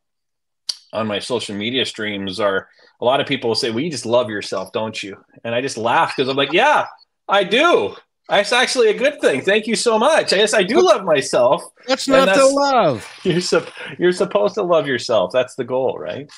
[0.93, 2.67] on my social media streams are
[2.99, 5.77] a lot of people say, "Well, you just love yourself, don't you?" And I just
[5.77, 6.87] laugh because I'm like, "Yeah,
[7.27, 7.95] I do.
[8.29, 9.41] That's actually a good thing.
[9.41, 10.33] Thank you so much.
[10.33, 11.63] I guess I do love myself.
[11.87, 13.09] That's not the love.
[13.23, 13.65] You're su-
[13.97, 15.31] you're supposed to love yourself.
[15.31, 16.29] That's the goal, right?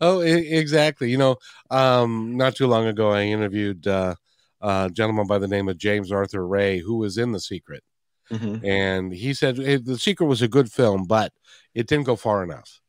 [0.00, 1.10] Oh, exactly.
[1.10, 1.36] You know,
[1.70, 4.14] um, not too long ago, I interviewed uh,
[4.60, 7.82] a gentleman by the name of James Arthur Ray, who was in The Secret,
[8.30, 8.64] mm-hmm.
[8.64, 11.32] and he said hey, The Secret was a good film, but
[11.74, 12.80] it didn't go far enough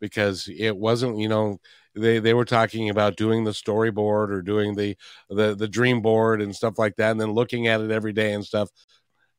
[0.00, 1.58] because it wasn't you know
[1.94, 4.96] they they were talking about doing the storyboard or doing the
[5.28, 8.32] the the dream board and stuff like that and then looking at it every day
[8.32, 8.70] and stuff.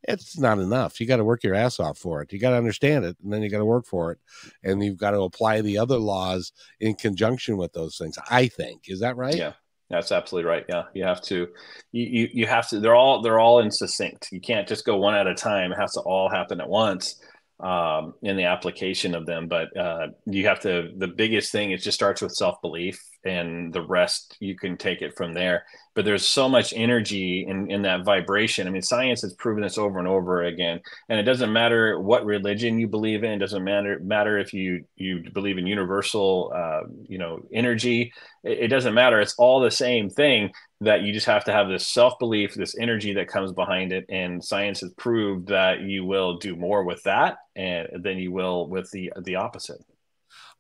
[0.04, 1.00] It's not enough.
[1.00, 2.34] You got to work your ass off for it.
[2.34, 4.18] You got to understand it and then you got to work for it
[4.64, 8.90] and you've got to apply the other laws in conjunction with those things i think.
[8.90, 9.36] Is that right?
[9.36, 9.54] Yeah.
[9.92, 10.66] That's absolutely right.
[10.70, 10.84] Yeah.
[10.94, 11.50] You have to
[11.92, 14.30] you, you you have to they're all they're all in succinct.
[14.32, 15.72] You can't just go one at a time.
[15.74, 17.22] It has to all happen at once
[17.62, 19.48] um, in the application of them.
[19.48, 23.74] But uh, you have to, the biggest thing is just starts with self belief, and
[23.74, 27.82] the rest you can take it from there but there's so much energy in, in
[27.82, 28.66] that vibration.
[28.66, 30.80] I mean, science has proven this over and over again.
[31.10, 33.32] And it doesn't matter what religion you believe in.
[33.32, 38.14] It doesn't matter matter if you you believe in universal, uh, you know, energy.
[38.44, 39.20] It, it doesn't matter.
[39.20, 40.52] It's all the same thing.
[40.80, 44.06] That you just have to have this self belief, this energy that comes behind it.
[44.10, 48.68] And science has proved that you will do more with that, and than you will
[48.68, 49.82] with the the opposite.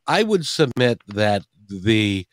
[0.05, 2.27] I would submit that the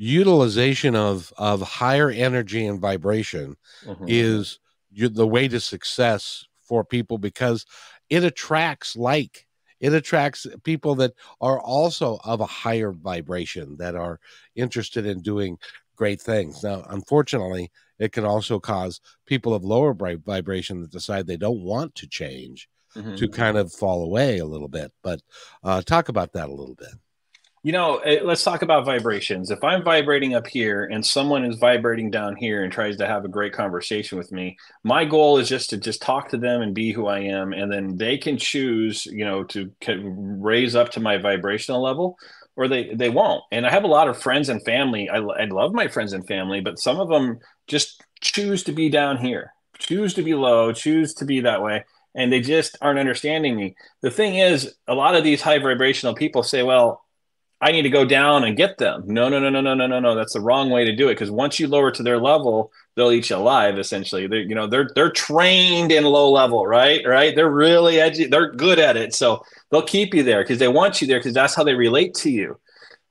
[0.00, 4.06] utilization of of higher energy and vibration mm-hmm.
[4.08, 4.58] is
[4.96, 7.66] the way to success for people because
[8.08, 9.46] it attracts like
[9.78, 14.18] it attracts people that are also of a higher vibration that are
[14.54, 15.58] interested in doing
[15.96, 21.36] great things now unfortunately it can also cause people of lower vibration that decide they
[21.36, 23.16] don't want to change mm-hmm.
[23.16, 25.20] to kind of fall away a little bit but
[25.62, 26.94] uh, talk about that a little bit
[27.62, 29.50] you know, eh, let's talk about vibrations.
[29.50, 33.24] If I'm vibrating up here and someone is vibrating down here and tries to have
[33.24, 36.74] a great conversation with me, my goal is just to just talk to them and
[36.74, 41.00] be who I am, and then they can choose, you know, to raise up to
[41.00, 42.16] my vibrational level,
[42.56, 43.44] or they they won't.
[43.52, 45.10] And I have a lot of friends and family.
[45.10, 48.88] I, I love my friends and family, but some of them just choose to be
[48.88, 52.98] down here, choose to be low, choose to be that way and they just aren't
[52.98, 53.76] understanding me.
[54.00, 57.04] The thing is, a lot of these high vibrational people say, well,
[57.62, 59.04] I need to go down and get them.
[59.06, 60.14] No, no, no, no, no, no, no, no.
[60.14, 61.14] That's the wrong way to do it.
[61.14, 63.78] Because once you lower to their level, they'll eat you alive.
[63.78, 67.06] Essentially, they you know they're they're trained in low level, right?
[67.06, 67.34] Right?
[67.36, 68.26] They're really edgy.
[68.26, 71.34] They're good at it, so they'll keep you there because they want you there because
[71.34, 72.58] that's how they relate to you.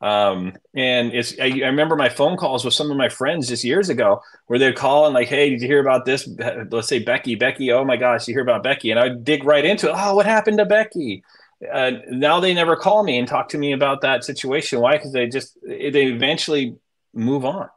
[0.01, 3.65] Um, and it's I, I, remember my phone calls with some of my friends just
[3.65, 6.27] years ago where they'd call and like, hey, did you hear about this?
[6.71, 7.71] Let's say Becky, Becky.
[7.71, 8.91] Oh my gosh, you hear about Becky?
[8.91, 9.95] And I'd dig right into it.
[9.95, 11.23] Oh, what happened to Becky?
[11.71, 14.79] Uh, now they never call me and talk to me about that situation.
[14.79, 14.93] Why?
[14.93, 16.77] Because they just they eventually
[17.13, 17.69] move on,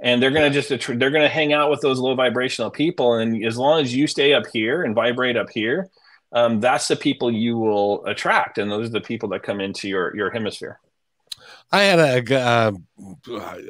[0.00, 3.14] and they're gonna just they're gonna hang out with those low vibrational people.
[3.14, 5.90] And as long as you stay up here and vibrate up here,
[6.32, 9.88] um, that's the people you will attract, and those are the people that come into
[9.88, 10.80] your your hemisphere.
[11.70, 12.72] I had a uh,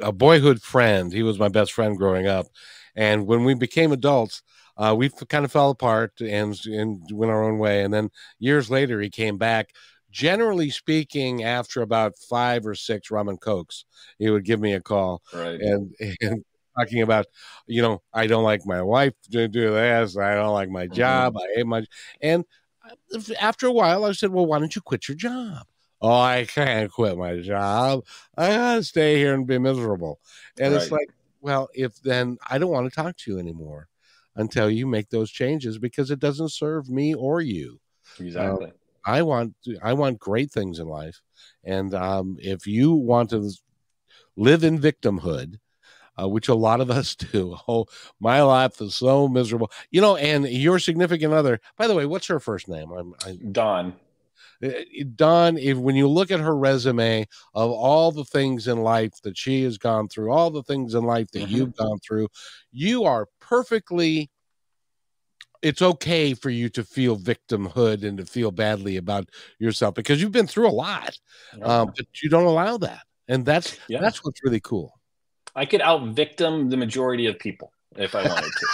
[0.01, 1.11] a boyhood friend.
[1.11, 2.47] He was my best friend growing up,
[2.95, 4.43] and when we became adults,
[4.81, 7.83] uh, we kind of fell apart and, and went our own way.
[7.83, 9.69] And then years later, he came back.
[10.09, 13.85] Generally speaking, after about five or six rum and cokes,
[14.17, 15.59] he would give me a call right.
[15.59, 16.43] and, and
[16.77, 17.27] talking about,
[17.67, 20.17] you know, I don't like my wife to do this.
[20.17, 20.95] I don't like my mm-hmm.
[20.95, 21.35] job.
[21.35, 21.43] Mm-hmm.
[21.43, 21.85] I hate my.
[22.19, 22.45] And
[23.13, 25.67] uh, after a while, I said, well, why don't you quit your job?
[26.03, 28.03] oh, I can't quit my job.
[28.35, 30.19] I gotta stay here and be miserable.
[30.59, 30.81] And right.
[30.81, 31.09] it's like,
[31.41, 33.87] well, if then I don't want to talk to you anymore
[34.35, 37.79] until you make those changes because it doesn't serve me or you.
[38.19, 38.67] Exactly.
[38.67, 38.71] Uh,
[39.05, 41.21] I want I want great things in life,
[41.63, 43.51] and um, if you want to
[44.35, 45.55] live in victimhood,
[46.21, 47.57] uh, which a lot of us do.
[47.67, 47.85] Oh,
[48.19, 50.15] my life is so miserable, you know.
[50.17, 52.91] And your significant other, by the way, what's her first name?
[52.91, 53.95] I'm, I, Dawn.
[54.63, 54.69] Uh,
[55.15, 59.37] Dawn, if when you look at her resume of all the things in life that
[59.37, 61.55] she has gone through, all the things in life that mm-hmm.
[61.55, 62.27] you've gone through,
[62.71, 64.29] you are perfectly
[65.61, 70.31] it's okay for you to feel victimhood and to feel badly about yourself because you've
[70.31, 71.17] been through a lot,
[71.61, 73.99] um, but you don't allow that, and that's yeah.
[73.99, 74.99] that's what's really cool.
[75.55, 78.67] I could out victim the majority of people if I wanted to.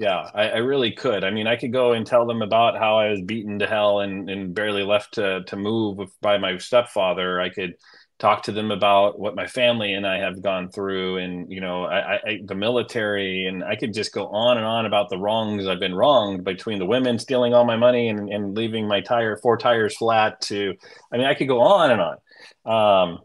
[0.00, 1.24] Yeah, I, I, really could.
[1.24, 4.00] I mean, I could go and tell them about how I was beaten to hell
[4.00, 7.38] and, and barely left to to move by my stepfather.
[7.38, 7.74] I could
[8.18, 11.84] talk to them about what my family and I have gone through, and you know,
[11.84, 15.66] I, I, the military, and I could just go on and on about the wrongs
[15.66, 19.36] I've been wronged between the women stealing all my money and, and leaving my tire
[19.36, 20.40] four tires flat.
[20.42, 20.72] To,
[21.12, 23.12] I mean, I could go on and on.
[23.12, 23.18] Um,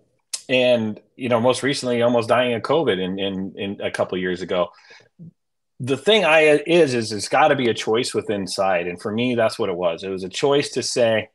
[0.49, 4.41] and you know, most recently, almost dying of COVID in in, in a couple years
[4.41, 4.71] ago.
[5.86, 9.12] The thing I is is it's got to be a choice within inside, and for
[9.12, 10.04] me, that's what it was.
[10.04, 11.30] It was a choice to say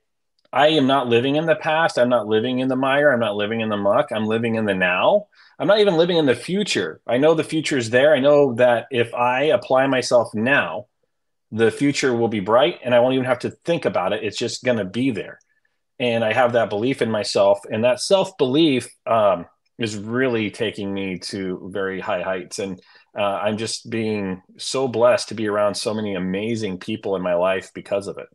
[0.52, 1.98] I am not living in the past.
[1.98, 3.12] I'm not living in the mire.
[3.12, 4.10] I'm not living in the muck.
[4.10, 5.28] I'm living in the now.
[5.58, 7.00] I'm not even living in the future.
[7.06, 8.12] I know the future is there.
[8.12, 10.86] I know that if I apply myself now,
[11.52, 14.24] the future will be bright and I won't even have to think about it.
[14.24, 15.38] It's just going to be there.
[16.00, 17.60] And I have that belief in myself.
[17.70, 19.46] And that self belief um,
[19.80, 22.58] is really taking me to very high heights.
[22.58, 22.80] And
[23.18, 27.34] uh, I'm just being so blessed to be around so many amazing people in my
[27.34, 28.28] life because of it.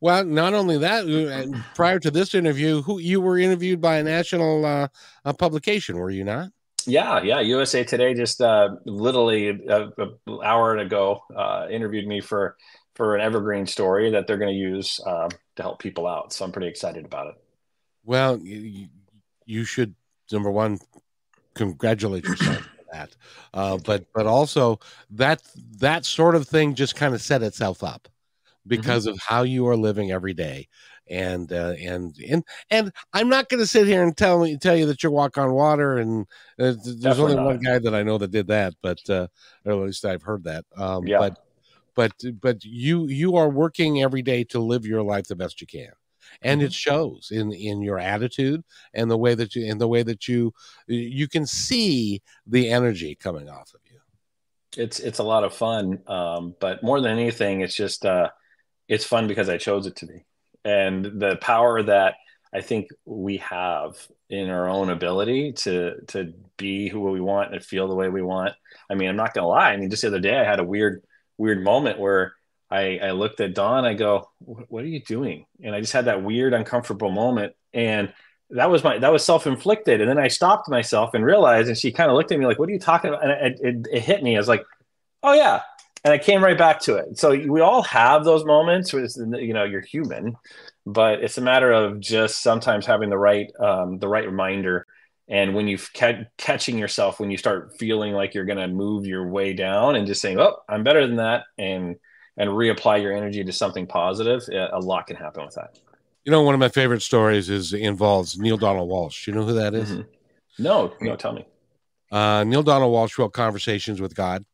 [0.00, 4.02] Well, not only that, uh, prior to this interview, who you were interviewed by a
[4.02, 4.88] national uh,
[5.24, 6.50] a publication, were you not?
[6.84, 7.40] Yeah, yeah.
[7.40, 9.92] USA Today just uh, literally an
[10.44, 12.56] hour ago uh, interviewed me for
[12.94, 16.32] for an evergreen story that they're going to use uh, to help people out.
[16.32, 17.34] So I'm pretty excited about it.
[18.04, 18.88] Well, you,
[19.44, 19.94] you should
[20.32, 20.78] number one
[21.54, 23.16] congratulate yourself for that,
[23.54, 24.78] uh, but but also
[25.10, 25.42] that
[25.78, 28.08] that sort of thing just kind of set itself up
[28.66, 29.14] because mm-hmm.
[29.14, 30.68] of how you are living every day
[31.08, 34.76] and uh, and and and I'm not going to sit here and tell me tell
[34.76, 35.98] you that you walk on water.
[35.98, 36.26] And
[36.58, 37.44] uh, there's Definitely only not.
[37.44, 39.28] one guy that I know that did that, but uh,
[39.64, 40.64] or at least I've heard that.
[40.76, 41.18] Um, yeah.
[41.18, 41.38] But
[41.94, 45.66] but but you you are working every day to live your life the best you
[45.66, 45.92] can,
[46.42, 46.66] and mm-hmm.
[46.66, 48.62] it shows in in your attitude
[48.94, 50.52] and the way that you in the way that you
[50.86, 53.98] you can see the energy coming off of you.
[54.76, 58.04] It's it's a lot of fun, um, but more than anything, it's just.
[58.04, 58.30] Uh,
[58.88, 60.24] it's fun because I chose it to be.
[60.64, 62.14] And the power that
[62.52, 63.96] I think we have
[64.28, 68.22] in our own ability to to be who we want and feel the way we
[68.22, 68.54] want.
[68.90, 69.72] I mean, I'm not gonna lie.
[69.72, 71.02] I mean, just the other day I had a weird,
[71.38, 72.34] weird moment where
[72.70, 75.46] I, I looked at Dawn, I go, what are you doing?
[75.62, 77.54] And I just had that weird, uncomfortable moment.
[77.72, 78.12] And
[78.50, 80.00] that was my, that was self-inflicted.
[80.00, 82.58] And then I stopped myself and realized, and she kind of looked at me like,
[82.58, 83.22] what are you talking about?
[83.22, 84.36] And it, it, it hit me.
[84.36, 84.64] I was like,
[85.22, 85.62] oh yeah,
[86.06, 87.18] and I came right back to it.
[87.18, 89.04] So we all have those moments where
[89.40, 90.36] you know you're human,
[90.86, 94.86] but it's a matter of just sometimes having the right um, the right reminder.
[95.28, 99.04] And when you ca- catching yourself when you start feeling like you're going to move
[99.04, 101.96] your way down and just saying, "Oh, I'm better than that," and
[102.36, 105.78] and reapply your energy to something positive, a lot can happen with that.
[106.24, 109.26] You know, one of my favorite stories is involves Neale Donald Walsch.
[109.26, 109.90] You know who that is?
[109.92, 110.62] Mm-hmm.
[110.62, 111.46] No, no, tell me.
[112.10, 114.44] Uh, Neale Donald Walsch wrote Conversations with God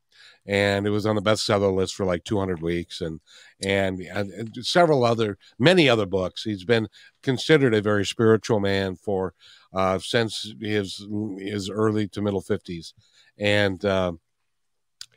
[0.46, 3.20] and it was on the bestseller list for like 200 weeks and,
[3.62, 6.88] and and several other many other books he's been
[7.22, 9.34] considered a very spiritual man for
[9.72, 11.06] uh, since his
[11.38, 12.92] his early to middle 50s
[13.38, 14.12] and uh,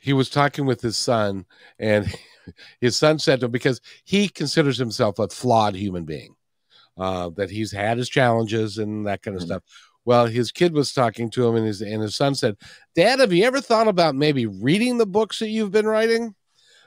[0.00, 1.44] he was talking with his son
[1.78, 2.06] and
[2.80, 6.34] his son said to him because he considers himself a flawed human being
[6.98, 9.52] uh, that he's had his challenges and that kind of mm-hmm.
[9.52, 9.62] stuff
[10.06, 12.56] well, his kid was talking to him, and his and his son said,
[12.94, 16.34] "Dad, have you ever thought about maybe reading the books that you've been writing?"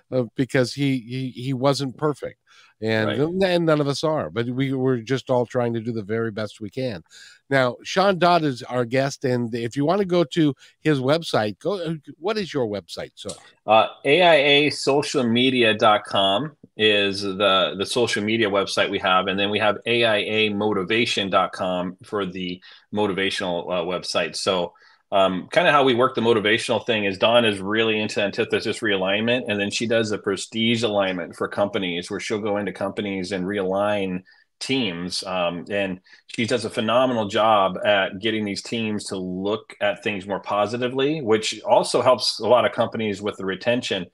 [0.09, 2.39] Uh, because he, he he wasn't perfect,
[2.81, 3.51] and right.
[3.51, 6.31] and none of us are, but we we're just all trying to do the very
[6.31, 7.03] best we can.
[7.49, 11.59] Now, Shawn Dodd is our guest, and if you want to go to his website,
[11.59, 11.97] go.
[12.19, 13.11] What is your website?
[13.15, 13.31] So,
[13.65, 21.97] uh, AIASocialmedia.com is the the social media website we have and then we have aiamotivation.com
[22.05, 22.61] for the
[22.95, 24.71] motivational uh, website so
[25.11, 28.79] um, kind of how we work the motivational thing is Dawn is really into antithesis
[28.79, 33.31] realignment, and then she does a prestige alignment for companies where she'll go into companies
[33.31, 34.21] and realign
[34.59, 35.23] teams.
[35.23, 40.27] Um, and she does a phenomenal job at getting these teams to look at things
[40.27, 44.05] more positively, which also helps a lot of companies with the retention.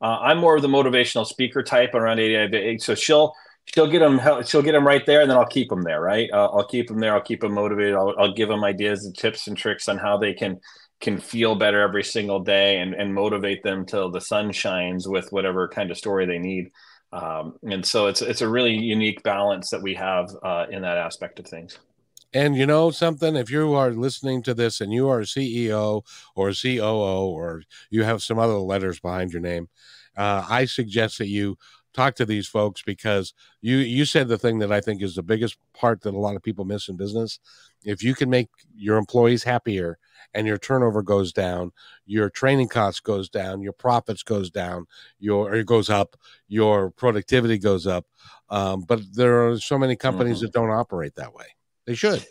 [0.00, 2.82] Uh, I'm more of the motivational speaker type around 88.
[2.82, 3.34] So she'll
[3.66, 6.00] she'll get them she'll get them right there, and then I'll keep them there.
[6.00, 7.14] Right, uh, I'll keep them there.
[7.14, 7.94] I'll keep them motivated.
[7.94, 10.60] I'll, I'll give them ideas and tips and tricks on how they can
[11.00, 15.30] can feel better every single day and, and motivate them till the sun shines with
[15.32, 16.70] whatever kind of story they need.
[17.14, 20.98] Um, and so it's it's a really unique balance that we have uh, in that
[20.98, 21.78] aspect of things.
[22.32, 26.02] And you know something, if you are listening to this and you are a CEO
[26.34, 29.68] or a COO or you have some other letters behind your name,
[30.16, 31.56] uh, I suggest that you
[31.94, 33.32] talk to these folks because
[33.62, 36.36] you you said the thing that I think is the biggest part that a lot
[36.36, 37.38] of people miss in business.
[37.84, 39.98] If you can make your employees happier
[40.34, 41.72] and your turnover goes down,
[42.06, 44.86] your training costs goes down, your profits goes down,
[45.18, 46.16] your it goes up,
[46.48, 48.06] your productivity goes up.
[48.50, 50.46] Um, but there are so many companies mm-hmm.
[50.46, 51.46] that don't operate that way.
[51.86, 52.24] They should.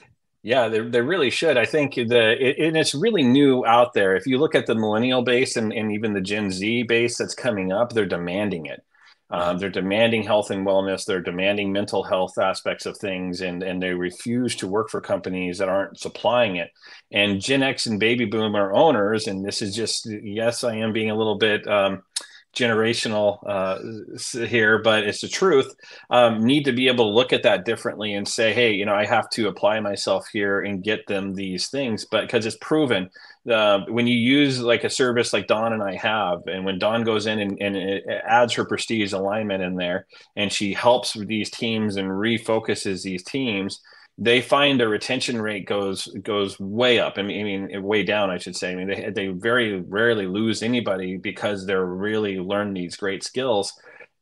[0.45, 1.57] Yeah, they, they really should.
[1.57, 4.15] I think the it, and it's really new out there.
[4.17, 7.33] If you look at the millennial base and, and even the Gen Z base that's
[7.33, 8.83] coming up, they're demanding it.
[9.33, 11.05] Um, they're demanding health and wellness.
[11.05, 15.57] They're demanding mental health aspects of things, and and they refuse to work for companies
[15.57, 16.69] that aren't supplying it.
[17.11, 21.09] And Gen X and Baby Boomer owners, and this is just yes, I am being
[21.09, 21.67] a little bit.
[21.67, 22.03] Um,
[22.55, 25.75] generational uh, here, but it's the truth.
[26.09, 28.95] Um, need to be able to look at that differently and say, hey, you know,
[28.95, 33.09] I have to apply myself here and get them these things, but because it's proven
[33.49, 37.03] uh, when you use like a service like Dawn and I have, and when Dawn
[37.03, 41.49] goes in and, and it adds her prestige alignment in there, and she helps these
[41.49, 43.81] teams and refocuses these teams,
[44.17, 47.13] they find their retention rate goes goes way up.
[47.17, 48.71] I mean, I mean, way down, I should say.
[48.71, 53.73] I mean, they they very rarely lose anybody because they're really learn these great skills.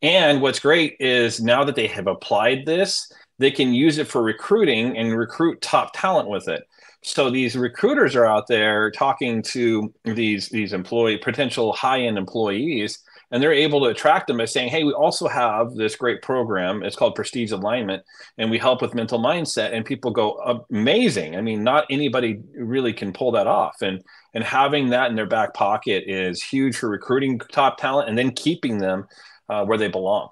[0.01, 4.23] And what's great is now that they have applied this, they can use it for
[4.23, 6.63] recruiting and recruit top talent with it
[7.03, 12.99] so these recruiters are out there talking to these these employee potential high end employees
[13.31, 16.83] and they're able to attract them by saying hey we also have this great program.
[16.83, 18.03] It's called prestige alignment
[18.37, 19.73] and we help with mental mindset.
[19.73, 21.35] And people go amazing.
[21.35, 23.81] I mean not anybody really can pull that off.
[23.81, 24.03] And
[24.33, 28.31] and having that in their back pocket is huge for recruiting top talent and then
[28.31, 29.07] keeping them
[29.49, 30.29] uh, where they belong.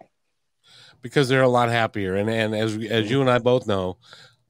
[1.01, 2.15] Because they're a lot happier.
[2.15, 3.97] And and as as you and i both know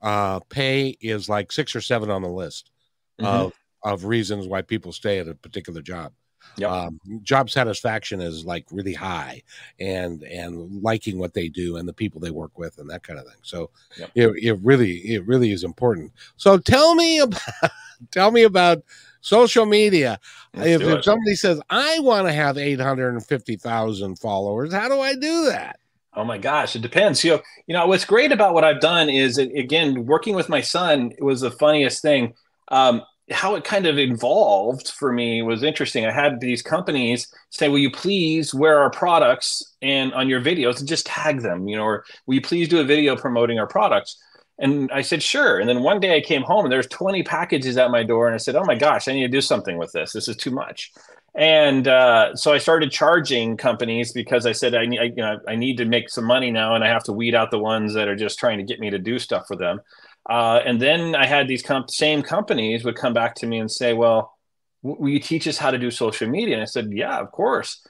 [0.02, 2.72] uh, pay is like six or seven on the list
[3.20, 3.28] mm-hmm.
[3.28, 6.12] of of reasons why people stay at a particular job.
[6.57, 6.71] Yep.
[6.71, 9.41] Um, job satisfaction is like really high,
[9.79, 13.19] and and liking what they do and the people they work with and that kind
[13.19, 13.39] of thing.
[13.41, 14.11] So yep.
[14.15, 16.11] it, it really it really is important.
[16.37, 17.71] So tell me about
[18.11, 18.83] tell me about
[19.21, 20.19] social media.
[20.53, 24.89] if, if somebody says I want to have eight hundred and fifty thousand followers, how
[24.89, 25.79] do I do that?
[26.13, 27.23] Oh my gosh, it depends.
[27.23, 30.61] You know, you know what's great about what I've done is again working with my
[30.61, 32.33] son was the funniest thing.
[32.69, 36.05] Um, how it kind of evolved for me was interesting.
[36.05, 40.80] I had these companies say, "Will you please wear our products and on your videos
[40.80, 43.67] and just tag them?" You know, or "Will you please do a video promoting our
[43.67, 44.17] products?"
[44.57, 47.77] And I said, "Sure." And then one day I came home and there's 20 packages
[47.77, 49.91] at my door, and I said, "Oh my gosh, I need to do something with
[49.91, 50.13] this.
[50.13, 50.91] This is too much."
[51.36, 55.77] and uh, so I started charging companies because I said I you know I need
[55.77, 58.15] to make some money now, and I have to weed out the ones that are
[58.15, 59.82] just trying to get me to do stuff for them.
[60.28, 63.72] Uh, and then I had these comp- same companies would come back to me and
[63.72, 64.38] say, "Well,
[64.84, 67.32] w- will you teach us how to do social media?" And I said, "Yeah, of
[67.32, 67.86] course."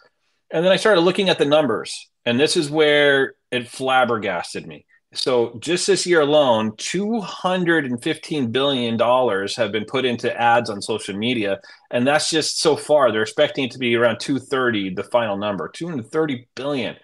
[0.52, 4.86] And then I started looking at the numbers, and this is where it flabbergasted me.
[5.14, 11.18] So just this year alone, 215 billion dollars have been put into ads on social
[11.18, 11.60] media,
[11.90, 13.12] and that's just so far.
[13.12, 16.96] They're expecting it to be around 230, the final number, 230 billion.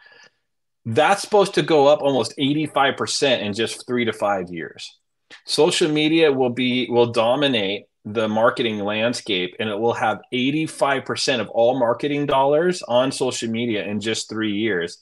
[0.86, 5.00] That's supposed to go up almost 85% in just 3 to 5 years.
[5.44, 11.50] Social media will be will dominate the marketing landscape and it will have 85% of
[11.50, 15.00] all marketing dollars on social media in just 3 years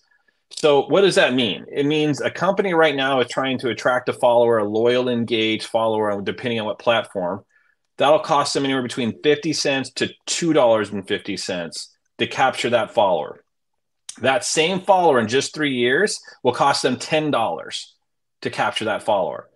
[0.57, 1.65] so, what does that mean?
[1.71, 5.65] It means a company right now is trying to attract a follower, a loyal, engaged
[5.65, 7.43] follower, depending on what platform.
[7.97, 11.87] That'll cost them anywhere between 50 cents to $2.50
[12.19, 13.43] to capture that follower.
[14.21, 17.85] That same follower in just three years will cost them $10
[18.41, 19.49] to capture that follower.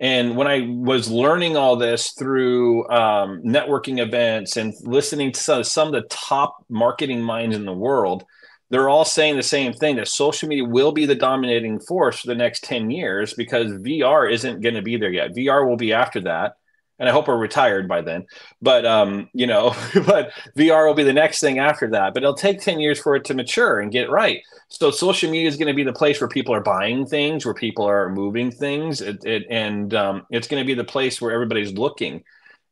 [0.00, 5.64] And when I was learning all this through um, networking events and listening to some,
[5.64, 8.24] some of the top marketing minds in the world,
[8.70, 12.26] they're all saying the same thing that social media will be the dominating force for
[12.26, 15.34] the next 10 years because VR isn't going to be there yet.
[15.34, 16.56] VR will be after that.
[16.98, 18.26] And I hope we're retired by then.
[18.62, 19.74] But um, you know,
[20.06, 22.14] but VR will be the next thing after that.
[22.14, 24.42] But it'll take 10 years for it to mature and get right.
[24.68, 27.54] So social media is going to be the place where people are buying things, where
[27.54, 31.32] people are moving things, it, it, and um, it's going to be the place where
[31.32, 32.24] everybody's looking.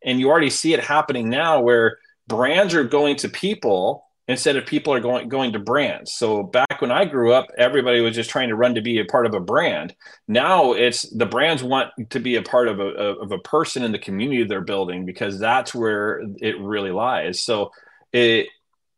[0.05, 4.66] And you already see it happening now, where brands are going to people instead of
[4.66, 6.14] people are going going to brands.
[6.14, 9.05] So back when I grew up, everybody was just trying to run to be a
[9.05, 9.95] part of a brand.
[10.28, 12.89] Now it's the brands want to be a part of a
[13.22, 17.41] of a person in the community they're building because that's where it really lies.
[17.41, 17.70] So
[18.12, 18.49] it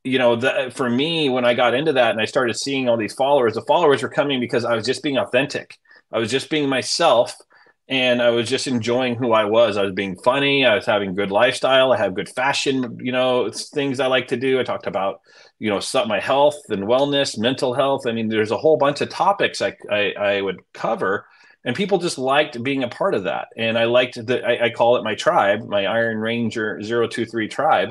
[0.03, 2.97] you know the, for me when I got into that and I started seeing all
[2.97, 5.76] these followers, the followers were coming because I was just being authentic.
[6.11, 7.37] I was just being myself
[7.89, 9.76] and I was just enjoying who I was.
[9.76, 10.64] I was being funny.
[10.64, 11.93] I was having good lifestyle.
[11.93, 14.59] I have good fashion, you know, things I like to do.
[14.59, 15.20] I talked about,
[15.59, 18.07] you know, my health and wellness, mental health.
[18.07, 21.26] I mean, there's a whole bunch of topics I, I, I would cover,
[21.64, 23.48] and people just liked being a part of that.
[23.57, 24.44] And I liked that.
[24.44, 27.90] I, I call it my tribe, my Iron Ranger 023 tribe.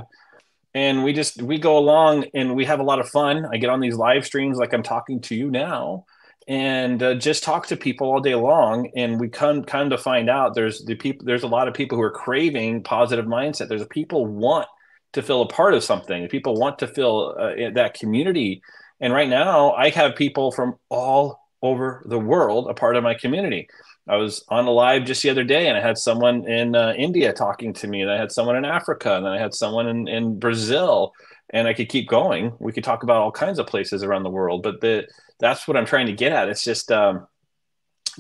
[0.76, 3.46] And we just we go along and we have a lot of fun.
[3.46, 6.06] I get on these live streams like I'm talking to you now
[6.48, 10.30] and uh, just talk to people all day long and we come kind to find
[10.30, 13.86] out there's the people there's a lot of people who are craving positive mindset there's
[13.88, 14.68] people want
[15.14, 18.62] to feel a part of something people want to feel uh, that community
[19.00, 23.14] and right now i have people from all over the world a part of my
[23.14, 23.68] community
[24.08, 26.94] i was on a live just the other day and i had someone in uh,
[26.98, 30.08] india talking to me and i had someone in africa and i had someone in,
[30.08, 31.14] in brazil
[31.52, 34.30] and i could keep going we could talk about all kinds of places around the
[34.30, 35.08] world but the
[35.44, 36.48] that's what I'm trying to get at.
[36.48, 37.28] It's just um,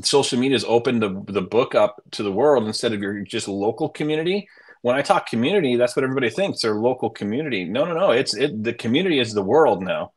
[0.01, 3.47] social media has opened the, the book up to the world instead of your just
[3.47, 4.47] local community.
[4.83, 7.65] When I talk community, that's what everybody thinks their local community.
[7.65, 8.11] No, no, no.
[8.11, 10.11] It's it, the community is the world now,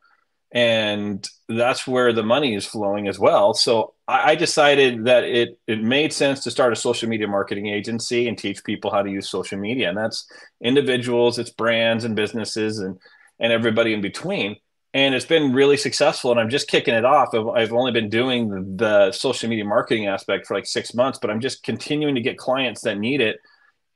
[0.51, 3.53] and that's where the money is flowing as well.
[3.53, 7.67] So I, I decided that it it made sense to start a social media marketing
[7.67, 10.29] agency and teach people how to use social media, and that's
[10.61, 12.99] individuals, it's brands and businesses, and
[13.39, 14.57] and everybody in between
[14.93, 18.77] and it's been really successful and i'm just kicking it off i've only been doing
[18.77, 22.37] the social media marketing aspect for like six months but i'm just continuing to get
[22.37, 23.39] clients that need it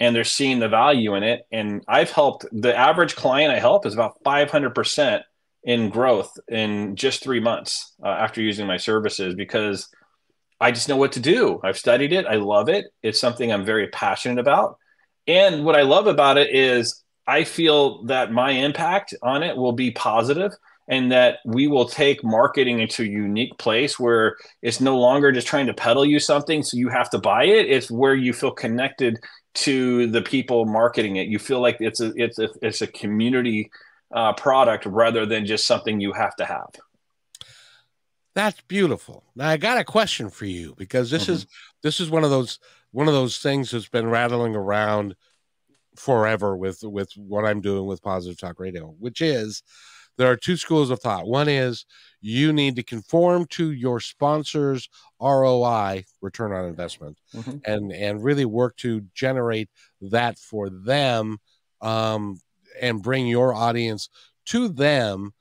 [0.02, 1.46] and they're seeing the value in it.
[1.52, 5.22] And i've helped the average client i help is about 500%
[5.64, 9.88] in growth in just three months uh, after using my services because
[10.60, 11.62] i just know what to do.
[11.64, 12.26] I've studied it.
[12.26, 12.86] I love it.
[13.04, 14.78] It's something i'm very passionate about.
[15.28, 19.74] And what i love about it is i feel that my impact on it will
[19.74, 20.52] be positive
[20.88, 25.48] and that we will take marketing into a unique place where it's no longer just
[25.48, 27.70] trying to peddle you something so you have to buy it.
[27.70, 29.20] It's where you feel connected
[29.54, 31.28] to the people marketing it.
[31.28, 33.70] You feel like it's a it's a it's a community
[34.14, 36.70] uh, product rather than just something you have to have.
[38.34, 39.24] That's beautiful.
[39.36, 41.34] Now i got a question for you because this mm-hmm.
[41.34, 41.48] is
[41.84, 42.60] this is one of those
[42.92, 45.16] one of those things that's been rattling around
[45.96, 49.62] forever with with what i'm doing with positive talk radio which is
[50.22, 51.28] there are two schools of thought.
[51.28, 51.84] One is
[52.22, 54.88] you need to conform to your sponsor's
[55.20, 57.58] ROI, return on investment, mm-hmm.
[57.66, 59.70] and and really work to generate
[60.00, 61.40] that for them,
[61.82, 62.40] um,
[62.80, 64.10] and bring your audience
[64.46, 65.32] to them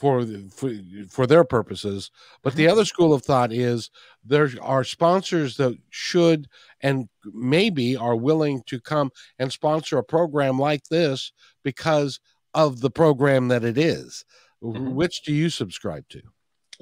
[0.00, 0.72] for for,
[1.08, 2.10] for their purposes.
[2.42, 2.58] But mm-hmm.
[2.58, 3.88] the other school of thought is
[4.24, 6.48] there are sponsors that should
[6.80, 11.32] and maybe are willing to come and sponsor a program like this
[11.62, 12.18] because
[12.54, 14.24] of the program that it is.
[14.62, 14.94] Mm-hmm.
[14.94, 16.22] Which do you subscribe to?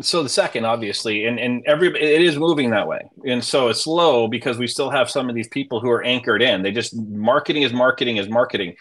[0.00, 3.82] So the second, obviously, and and every it is moving that way, and so it's
[3.82, 6.62] slow because we still have some of these people who are anchored in.
[6.62, 8.74] They just marketing is marketing is marketing.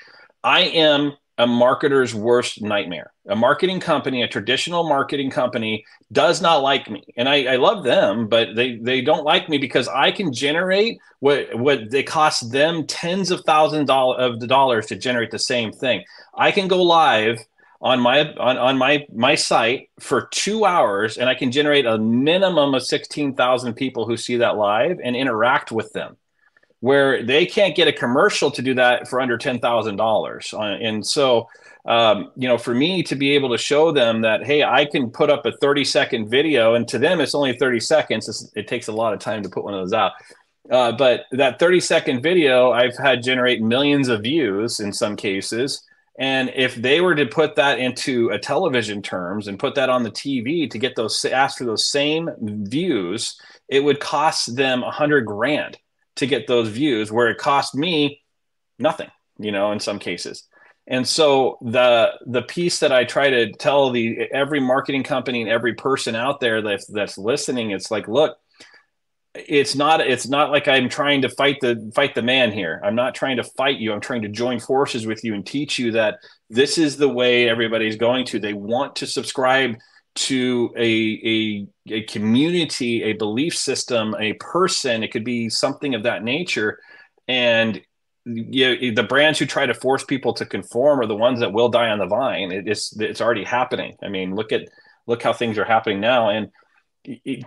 [0.43, 3.11] I am a marketer's worst nightmare.
[3.27, 7.83] A marketing company, a traditional marketing company, does not like me, and I, I love
[7.83, 12.51] them, but they they don't like me because I can generate what what they cost
[12.51, 16.03] them tens of thousands of the dollars to generate the same thing.
[16.35, 17.39] I can go live
[17.81, 21.97] on my on, on my my site for two hours and i can generate a
[21.97, 26.15] minimum of 16000 people who see that live and interact with them
[26.81, 31.47] where they can't get a commercial to do that for under $10000 and so
[31.85, 35.09] um, you know for me to be able to show them that hey i can
[35.09, 38.67] put up a 30 second video and to them it's only 30 seconds it's, it
[38.67, 40.11] takes a lot of time to put one of those out.
[40.69, 45.83] Uh, but that 30 second video i've had generate millions of views in some cases.
[46.19, 50.03] And if they were to put that into a television terms and put that on
[50.03, 54.91] the TV to get those ask for those same views, it would cost them a
[54.91, 55.79] hundred grand
[56.17, 58.21] to get those views, where it cost me
[58.79, 60.47] nothing, you know, in some cases.
[60.87, 65.49] And so the the piece that I try to tell the every marketing company and
[65.49, 68.37] every person out there that's that's listening, it's like, look,
[69.33, 72.81] it's not it's not like i'm trying to fight the fight the man here.
[72.83, 73.93] I'm not trying to fight you.
[73.93, 77.47] I'm trying to join forces with you and teach you that this is the way
[77.47, 78.39] everybody's going to.
[78.39, 79.77] They want to subscribe
[80.13, 86.03] to a a, a community a belief system a person it could be something of
[86.03, 86.79] that nature.
[87.27, 87.81] And
[88.25, 91.53] you know, the brands who try to force people to conform are the ones that
[91.53, 92.51] will die on the vine.
[92.51, 93.95] It's it's already happening.
[94.03, 94.67] I mean look at
[95.07, 96.29] look how things are happening now.
[96.29, 96.49] And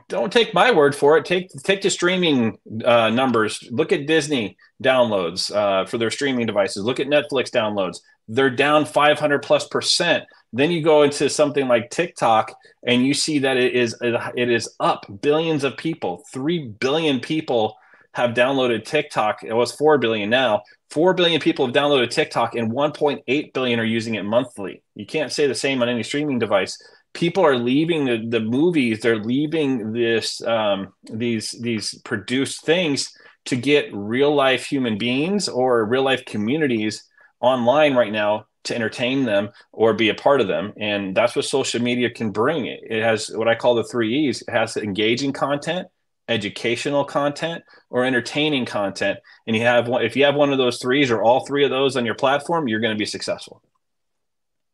[0.09, 1.25] don't take my word for it.
[1.25, 3.67] Take take the streaming uh, numbers.
[3.71, 6.85] Look at Disney downloads uh, for their streaming devices.
[6.85, 7.99] Look at Netflix downloads.
[8.27, 10.25] They're down 500 plus percent.
[10.53, 12.55] Then you go into something like TikTok,
[12.87, 16.25] and you see that it is it is up billions of people.
[16.33, 17.77] Three billion people
[18.13, 19.45] have downloaded TikTok.
[19.45, 20.63] It was four billion now.
[20.91, 24.83] Four billion people have downloaded TikTok, and 1.8 billion are using it monthly.
[24.95, 26.79] You can't say the same on any streaming device
[27.15, 33.57] people are leaving the, the movies they're leaving this um, these these produced things to
[33.57, 37.05] get real life human beings or real life communities
[37.41, 40.73] online right now to entertain them or be a part of them.
[40.79, 42.65] And that's what social media can bring.
[42.65, 44.43] It has what i call the three e's.
[44.43, 45.89] It has engaging content
[46.27, 49.19] educational content or entertaining content.
[49.47, 51.71] And you have one if you have one of those threes or all three of
[51.71, 53.62] those on your platform you're going to be successful.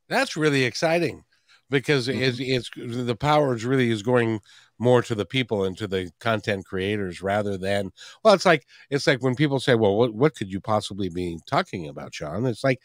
[0.09, 1.25] That's really exciting
[1.71, 2.23] because mm-hmm.
[2.23, 4.41] it's, it's the power is really is going
[4.79, 7.91] more to the people and to the content creators rather than
[8.25, 11.39] well it's like it's like when people say well what, what could you possibly be
[11.47, 12.81] talking about shawn it's like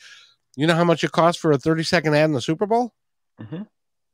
[0.55, 2.93] you know how much it costs for a 30 second ad in the super bowl
[3.41, 3.63] mm-hmm.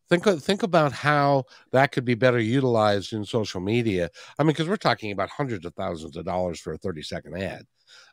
[0.10, 4.10] think think about how that could be better utilized in social media
[4.40, 7.38] i mean because we're talking about hundreds of thousands of dollars for a 30 second
[7.42, 7.66] ad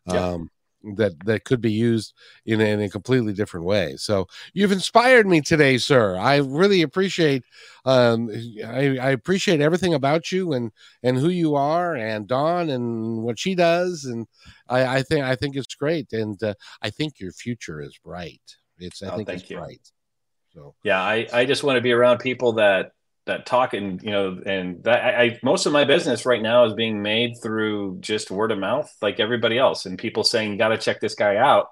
[0.06, 0.28] yeah.
[0.28, 0.50] um
[0.96, 2.14] that that could be used
[2.46, 3.96] in in a completely different way.
[3.96, 6.16] So you've inspired me today, sir.
[6.16, 7.44] I really appreciate
[7.84, 8.30] um,
[8.64, 10.70] I, I, appreciate everything about you and
[11.02, 14.26] and who you are and Dawn and what she does and
[14.68, 18.42] I, I think I think it's great and uh, I think your future is bright.
[18.78, 19.56] It's I oh, think it's you.
[19.56, 19.90] bright.
[20.54, 22.92] So yeah, I I just want to be around people that
[23.28, 26.64] that talk and you know and that I, I, most of my business right now
[26.64, 30.58] is being made through just word of mouth like everybody else and people saying you
[30.58, 31.68] got to check this guy out.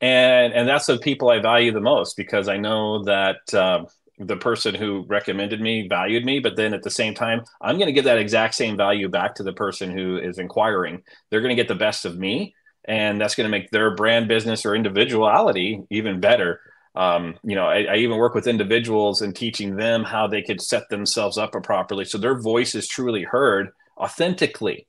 [0.00, 3.84] And and that's the people i value the most because i know that uh,
[4.18, 7.86] the person who recommended me valued me but then at the same time i'm going
[7.86, 11.02] to give that exact same value back to the person who is inquiring.
[11.28, 12.54] They're going to get the best of me
[12.86, 16.60] and that's going to make their brand business or individuality even better
[16.94, 20.60] um, you know, I, I, even work with individuals and teaching them how they could
[20.60, 24.88] set themselves up properly so their voice is truly heard authentically.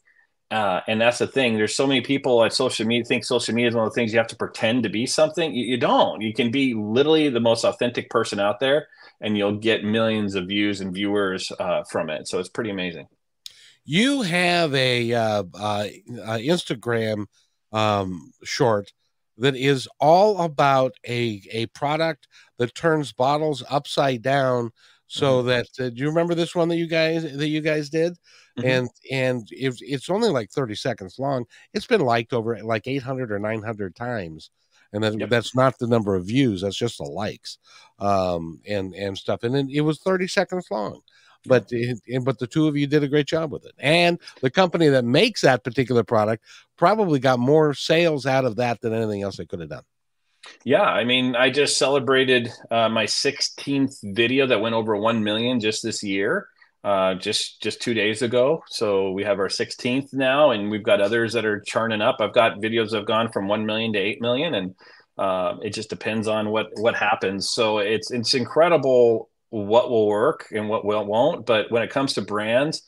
[0.50, 1.56] Uh, and that's the thing.
[1.56, 4.12] There's so many people at social media think social media is one of the things
[4.12, 5.54] you have to pretend to be something.
[5.54, 6.22] You, you don't.
[6.22, 8.88] You can be literally the most authentic person out there,
[9.22, 12.28] and you'll get millions of views and viewers uh, from it.
[12.28, 13.08] So it's pretty amazing.
[13.86, 15.88] You have a uh, uh
[16.38, 17.28] Instagram
[17.72, 18.92] um, short
[19.42, 22.28] that is all about a a product
[22.58, 24.72] that turns bottles upside down
[25.08, 25.48] so mm-hmm.
[25.50, 28.14] that uh, do you remember this one that you guys that you guys did
[28.58, 28.68] mm-hmm.
[28.68, 33.32] and and if it's only like 30 seconds long it's been liked over like 800
[33.32, 34.52] or 900 times
[34.94, 35.30] and that, yep.
[35.30, 37.58] that's not the number of views that's just the likes
[38.00, 41.02] um and and stuff and then it was 30 seconds long
[41.46, 41.72] but
[42.24, 43.74] but the two of you did a great job with it.
[43.80, 46.44] And the company that makes that particular product
[46.78, 49.84] probably got more sales out of that than anything else they could have done.
[50.64, 55.60] Yeah i mean i just celebrated uh, my 16th video that went over 1 million
[55.60, 56.48] just this year
[56.84, 58.64] uh, just just two days ago.
[58.68, 62.18] So we have our 16th now and we've got others that are churning up.
[62.20, 64.76] I've got videos that have gone from 1 million to 8 million and
[65.18, 67.50] uh, it just depends on what what happens.
[67.50, 71.46] So it's it's incredible what will work and what will, won't.
[71.46, 72.82] But when it comes to brands,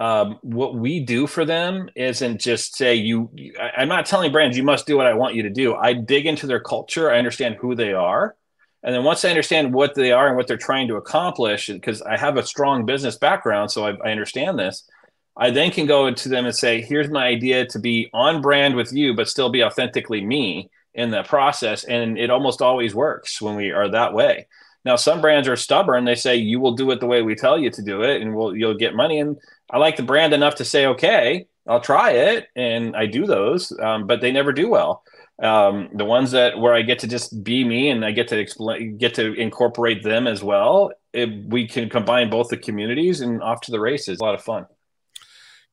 [0.00, 3.30] um, what we do for them isn't just say you.
[3.76, 5.74] I'm not telling brands you must do what I want you to do.
[5.74, 7.10] I dig into their culture.
[7.10, 8.34] I understand who they are.
[8.82, 12.02] And then once I understand what they are and what they're trying to accomplish, because
[12.02, 14.88] I have a strong business background, so I, I understand this,
[15.36, 18.74] I then can go to them and say, here's my idea to be on brand
[18.74, 21.84] with you, but still be authentically me in the process.
[21.84, 24.46] And it almost always works when we are that way.
[24.86, 26.04] Now, some brands are stubborn.
[26.04, 28.36] They say you will do it the way we tell you to do it, and
[28.36, 29.18] we'll you'll get money.
[29.18, 29.36] And
[29.68, 33.76] I like the brand enough to say, okay, I'll try it, and I do those,
[33.80, 35.02] um, but they never do well.
[35.42, 38.38] Um, the ones that where I get to just be me and I get to
[38.38, 40.92] explain, get to incorporate them as well.
[41.12, 44.20] It, we can combine both the communities and off to the races.
[44.20, 44.66] A lot of fun.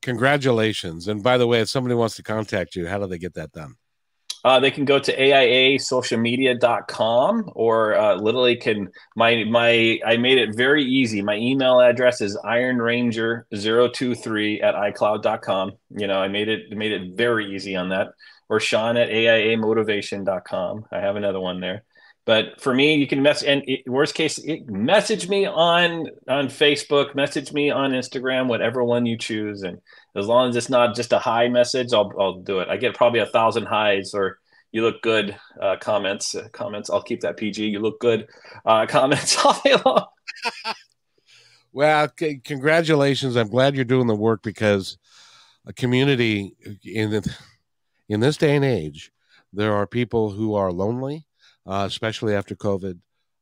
[0.02, 1.06] Congratulations!
[1.06, 3.52] And by the way, if somebody wants to contact you, how do they get that
[3.52, 3.76] done?
[4.44, 10.54] Uh, they can go to aiasocialmedia.com or uh, literally can my my I made it
[10.54, 11.22] very easy.
[11.22, 15.72] My email address is ironranger023 at icloud.com.
[15.96, 18.08] You know, I made it made it very easy on that.
[18.50, 20.84] Or Shawn at aiamotivation.com.
[20.92, 21.82] I have another one there.
[22.26, 26.48] But for me, you can mess and it, worst case, it, message me on on
[26.48, 29.78] Facebook, message me on Instagram, whatever one you choose, and
[30.16, 32.68] as long as it's not just a hi message, I'll I'll do it.
[32.68, 34.38] I get probably a thousand highs or
[34.72, 36.90] you look good uh, comments uh, comments.
[36.90, 37.66] I'll keep that PG.
[37.66, 38.28] You look good
[38.64, 40.06] uh, comments all day long.
[41.72, 43.36] well, c- congratulations!
[43.36, 44.98] I'm glad you're doing the work because
[45.66, 47.36] a community in the,
[48.08, 49.10] in this day and age,
[49.52, 51.26] there are people who are lonely
[51.66, 52.98] uh, especially after COVID.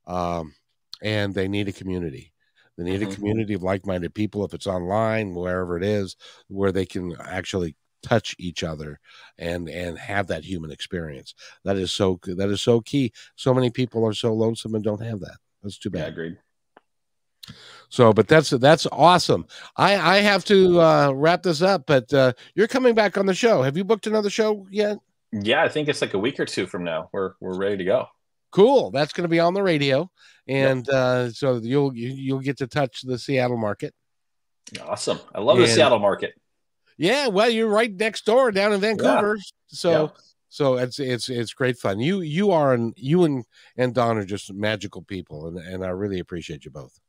[0.06, 0.54] Um,
[1.02, 2.31] and they need a community.
[2.76, 3.10] They need mm-hmm.
[3.10, 6.16] a community of like minded people, if it's online, wherever it is,
[6.48, 8.98] where they can actually touch each other
[9.38, 11.34] and and have that human experience.
[11.64, 13.12] That is so that is so key.
[13.36, 15.36] So many people are so lonesome and don't have that.
[15.62, 16.00] That's too bad.
[16.00, 16.38] yeah, agreed.
[17.88, 19.46] So but that's that's awesome.
[19.76, 23.34] I i have to uh wrap this up but uh you're coming back on the
[23.34, 23.62] show.
[23.62, 24.98] Have you booked another show yet?
[25.32, 27.08] Yeah, I think it's like a week or two from now.
[27.12, 28.08] We're we're ready to go.
[28.50, 28.90] Cool.
[28.90, 30.10] That's going to be on the radio,
[30.48, 30.94] and yep.
[30.94, 33.94] uh, so you'll you'll get to touch the Seattle market.
[34.82, 35.18] Awesome.
[35.34, 36.34] I love and, the Seattle market.
[36.96, 39.42] Yeah, well, you're right next door down in Vancouver, yeah.
[39.68, 40.12] so.
[40.48, 41.98] So it's it's it's great fun.
[41.98, 43.42] You you are and you and
[43.78, 47.00] and Dawn are just magical people, and and I really appreciate you both.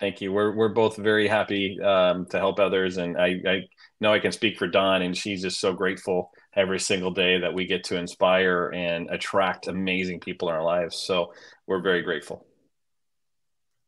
[0.00, 0.32] Thank you.
[0.32, 3.60] We're we're both very happy um, to help others, and I I
[4.00, 7.52] know I can speak for Dawn, and she's just so grateful every single day that
[7.52, 10.96] we get to inspire and attract amazing people in our lives.
[10.96, 11.34] So
[11.66, 12.45] we're very grateful.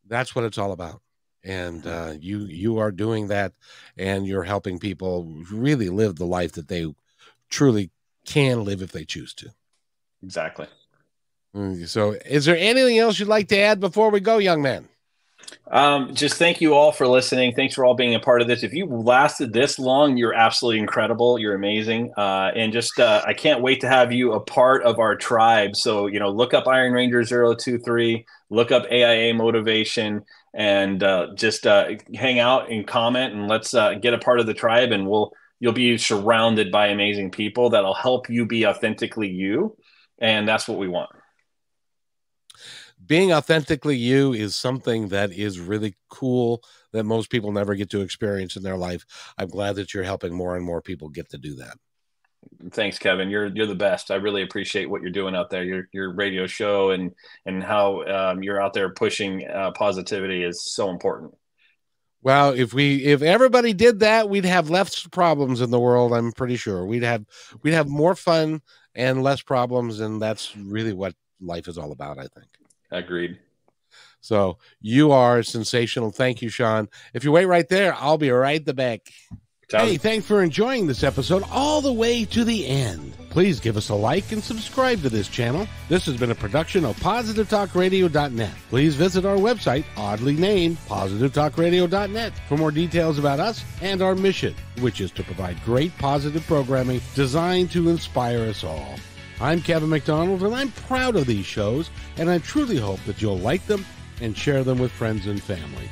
[0.09, 1.01] That's what it's all about.
[1.45, 3.53] And uh, you you are doing that,
[3.97, 6.93] and you're helping people really live the life that they
[7.49, 7.91] truly
[8.27, 9.51] can live if they choose to.
[10.23, 10.67] Exactly.
[11.55, 14.89] Mm, so, is there anything else you'd like to add before we go, young man?
[15.71, 17.55] Um, just thank you all for listening.
[17.55, 18.63] Thanks for all being a part of this.
[18.63, 21.39] If you lasted this long, you're absolutely incredible.
[21.39, 22.13] You're amazing.
[22.17, 25.77] Uh, and just, uh, I can't wait to have you a part of our tribe.
[25.77, 30.23] So, you know, look up Iron Ranger 023, look up AIA Motivation,
[30.55, 34.47] and uh, just uh, hang out and comment and let's uh, get a part of
[34.47, 34.93] the tribe.
[34.93, 39.77] And we'll, you'll be surrounded by amazing people that'll help you be authentically you.
[40.19, 41.11] And that's what we want
[43.09, 48.03] being authentically you is something that is really cool that most people never get to
[48.03, 49.05] experience in their life.
[49.37, 51.77] I'm glad that you're helping more and more people get to do that.
[52.71, 53.31] Thanks, Kevin.
[53.31, 54.11] You're you're the best.
[54.11, 55.65] I really appreciate what you're doing out there.
[55.65, 57.13] Your your radio show and
[57.47, 61.35] and how um, you're out there pushing uh, positivity is so important.
[62.23, 66.13] Well, if we if everybody did that, we'd have less problems in the world.
[66.13, 67.25] I'm pretty sure we'd have
[67.63, 68.63] we'd have more fun
[68.95, 72.19] and less problems, and that's really what life is all about.
[72.19, 72.49] I think.
[72.91, 73.39] Agreed.
[74.21, 76.11] So you are sensational.
[76.11, 76.89] Thank you, Shawn.
[77.15, 79.09] If you wait right there, I'll be right the back.
[79.71, 83.13] Hey, thanks for enjoying this episode all the way to the end.
[83.29, 85.69] Please give us a like and subscribe to this channel.
[85.91, 88.55] This has been a production of PositiveTalkRadio.net.
[88.71, 94.55] Please visit our website, oddly named PositiveTalkRadio.net, for more details about us and our mission,
[94.81, 98.95] which is to provide great positive programming designed to inspire us all.
[99.41, 103.39] I'm Kevin McDonald, and I'm proud of these shows, and I truly hope that you'll
[103.39, 103.87] like them
[104.21, 105.89] and share them with friends and family.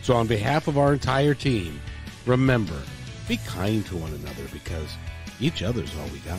[0.00, 1.80] So, on behalf of our entire team,
[2.24, 2.80] remember
[3.28, 4.96] be kind to one another because
[5.38, 6.38] each other's all we got.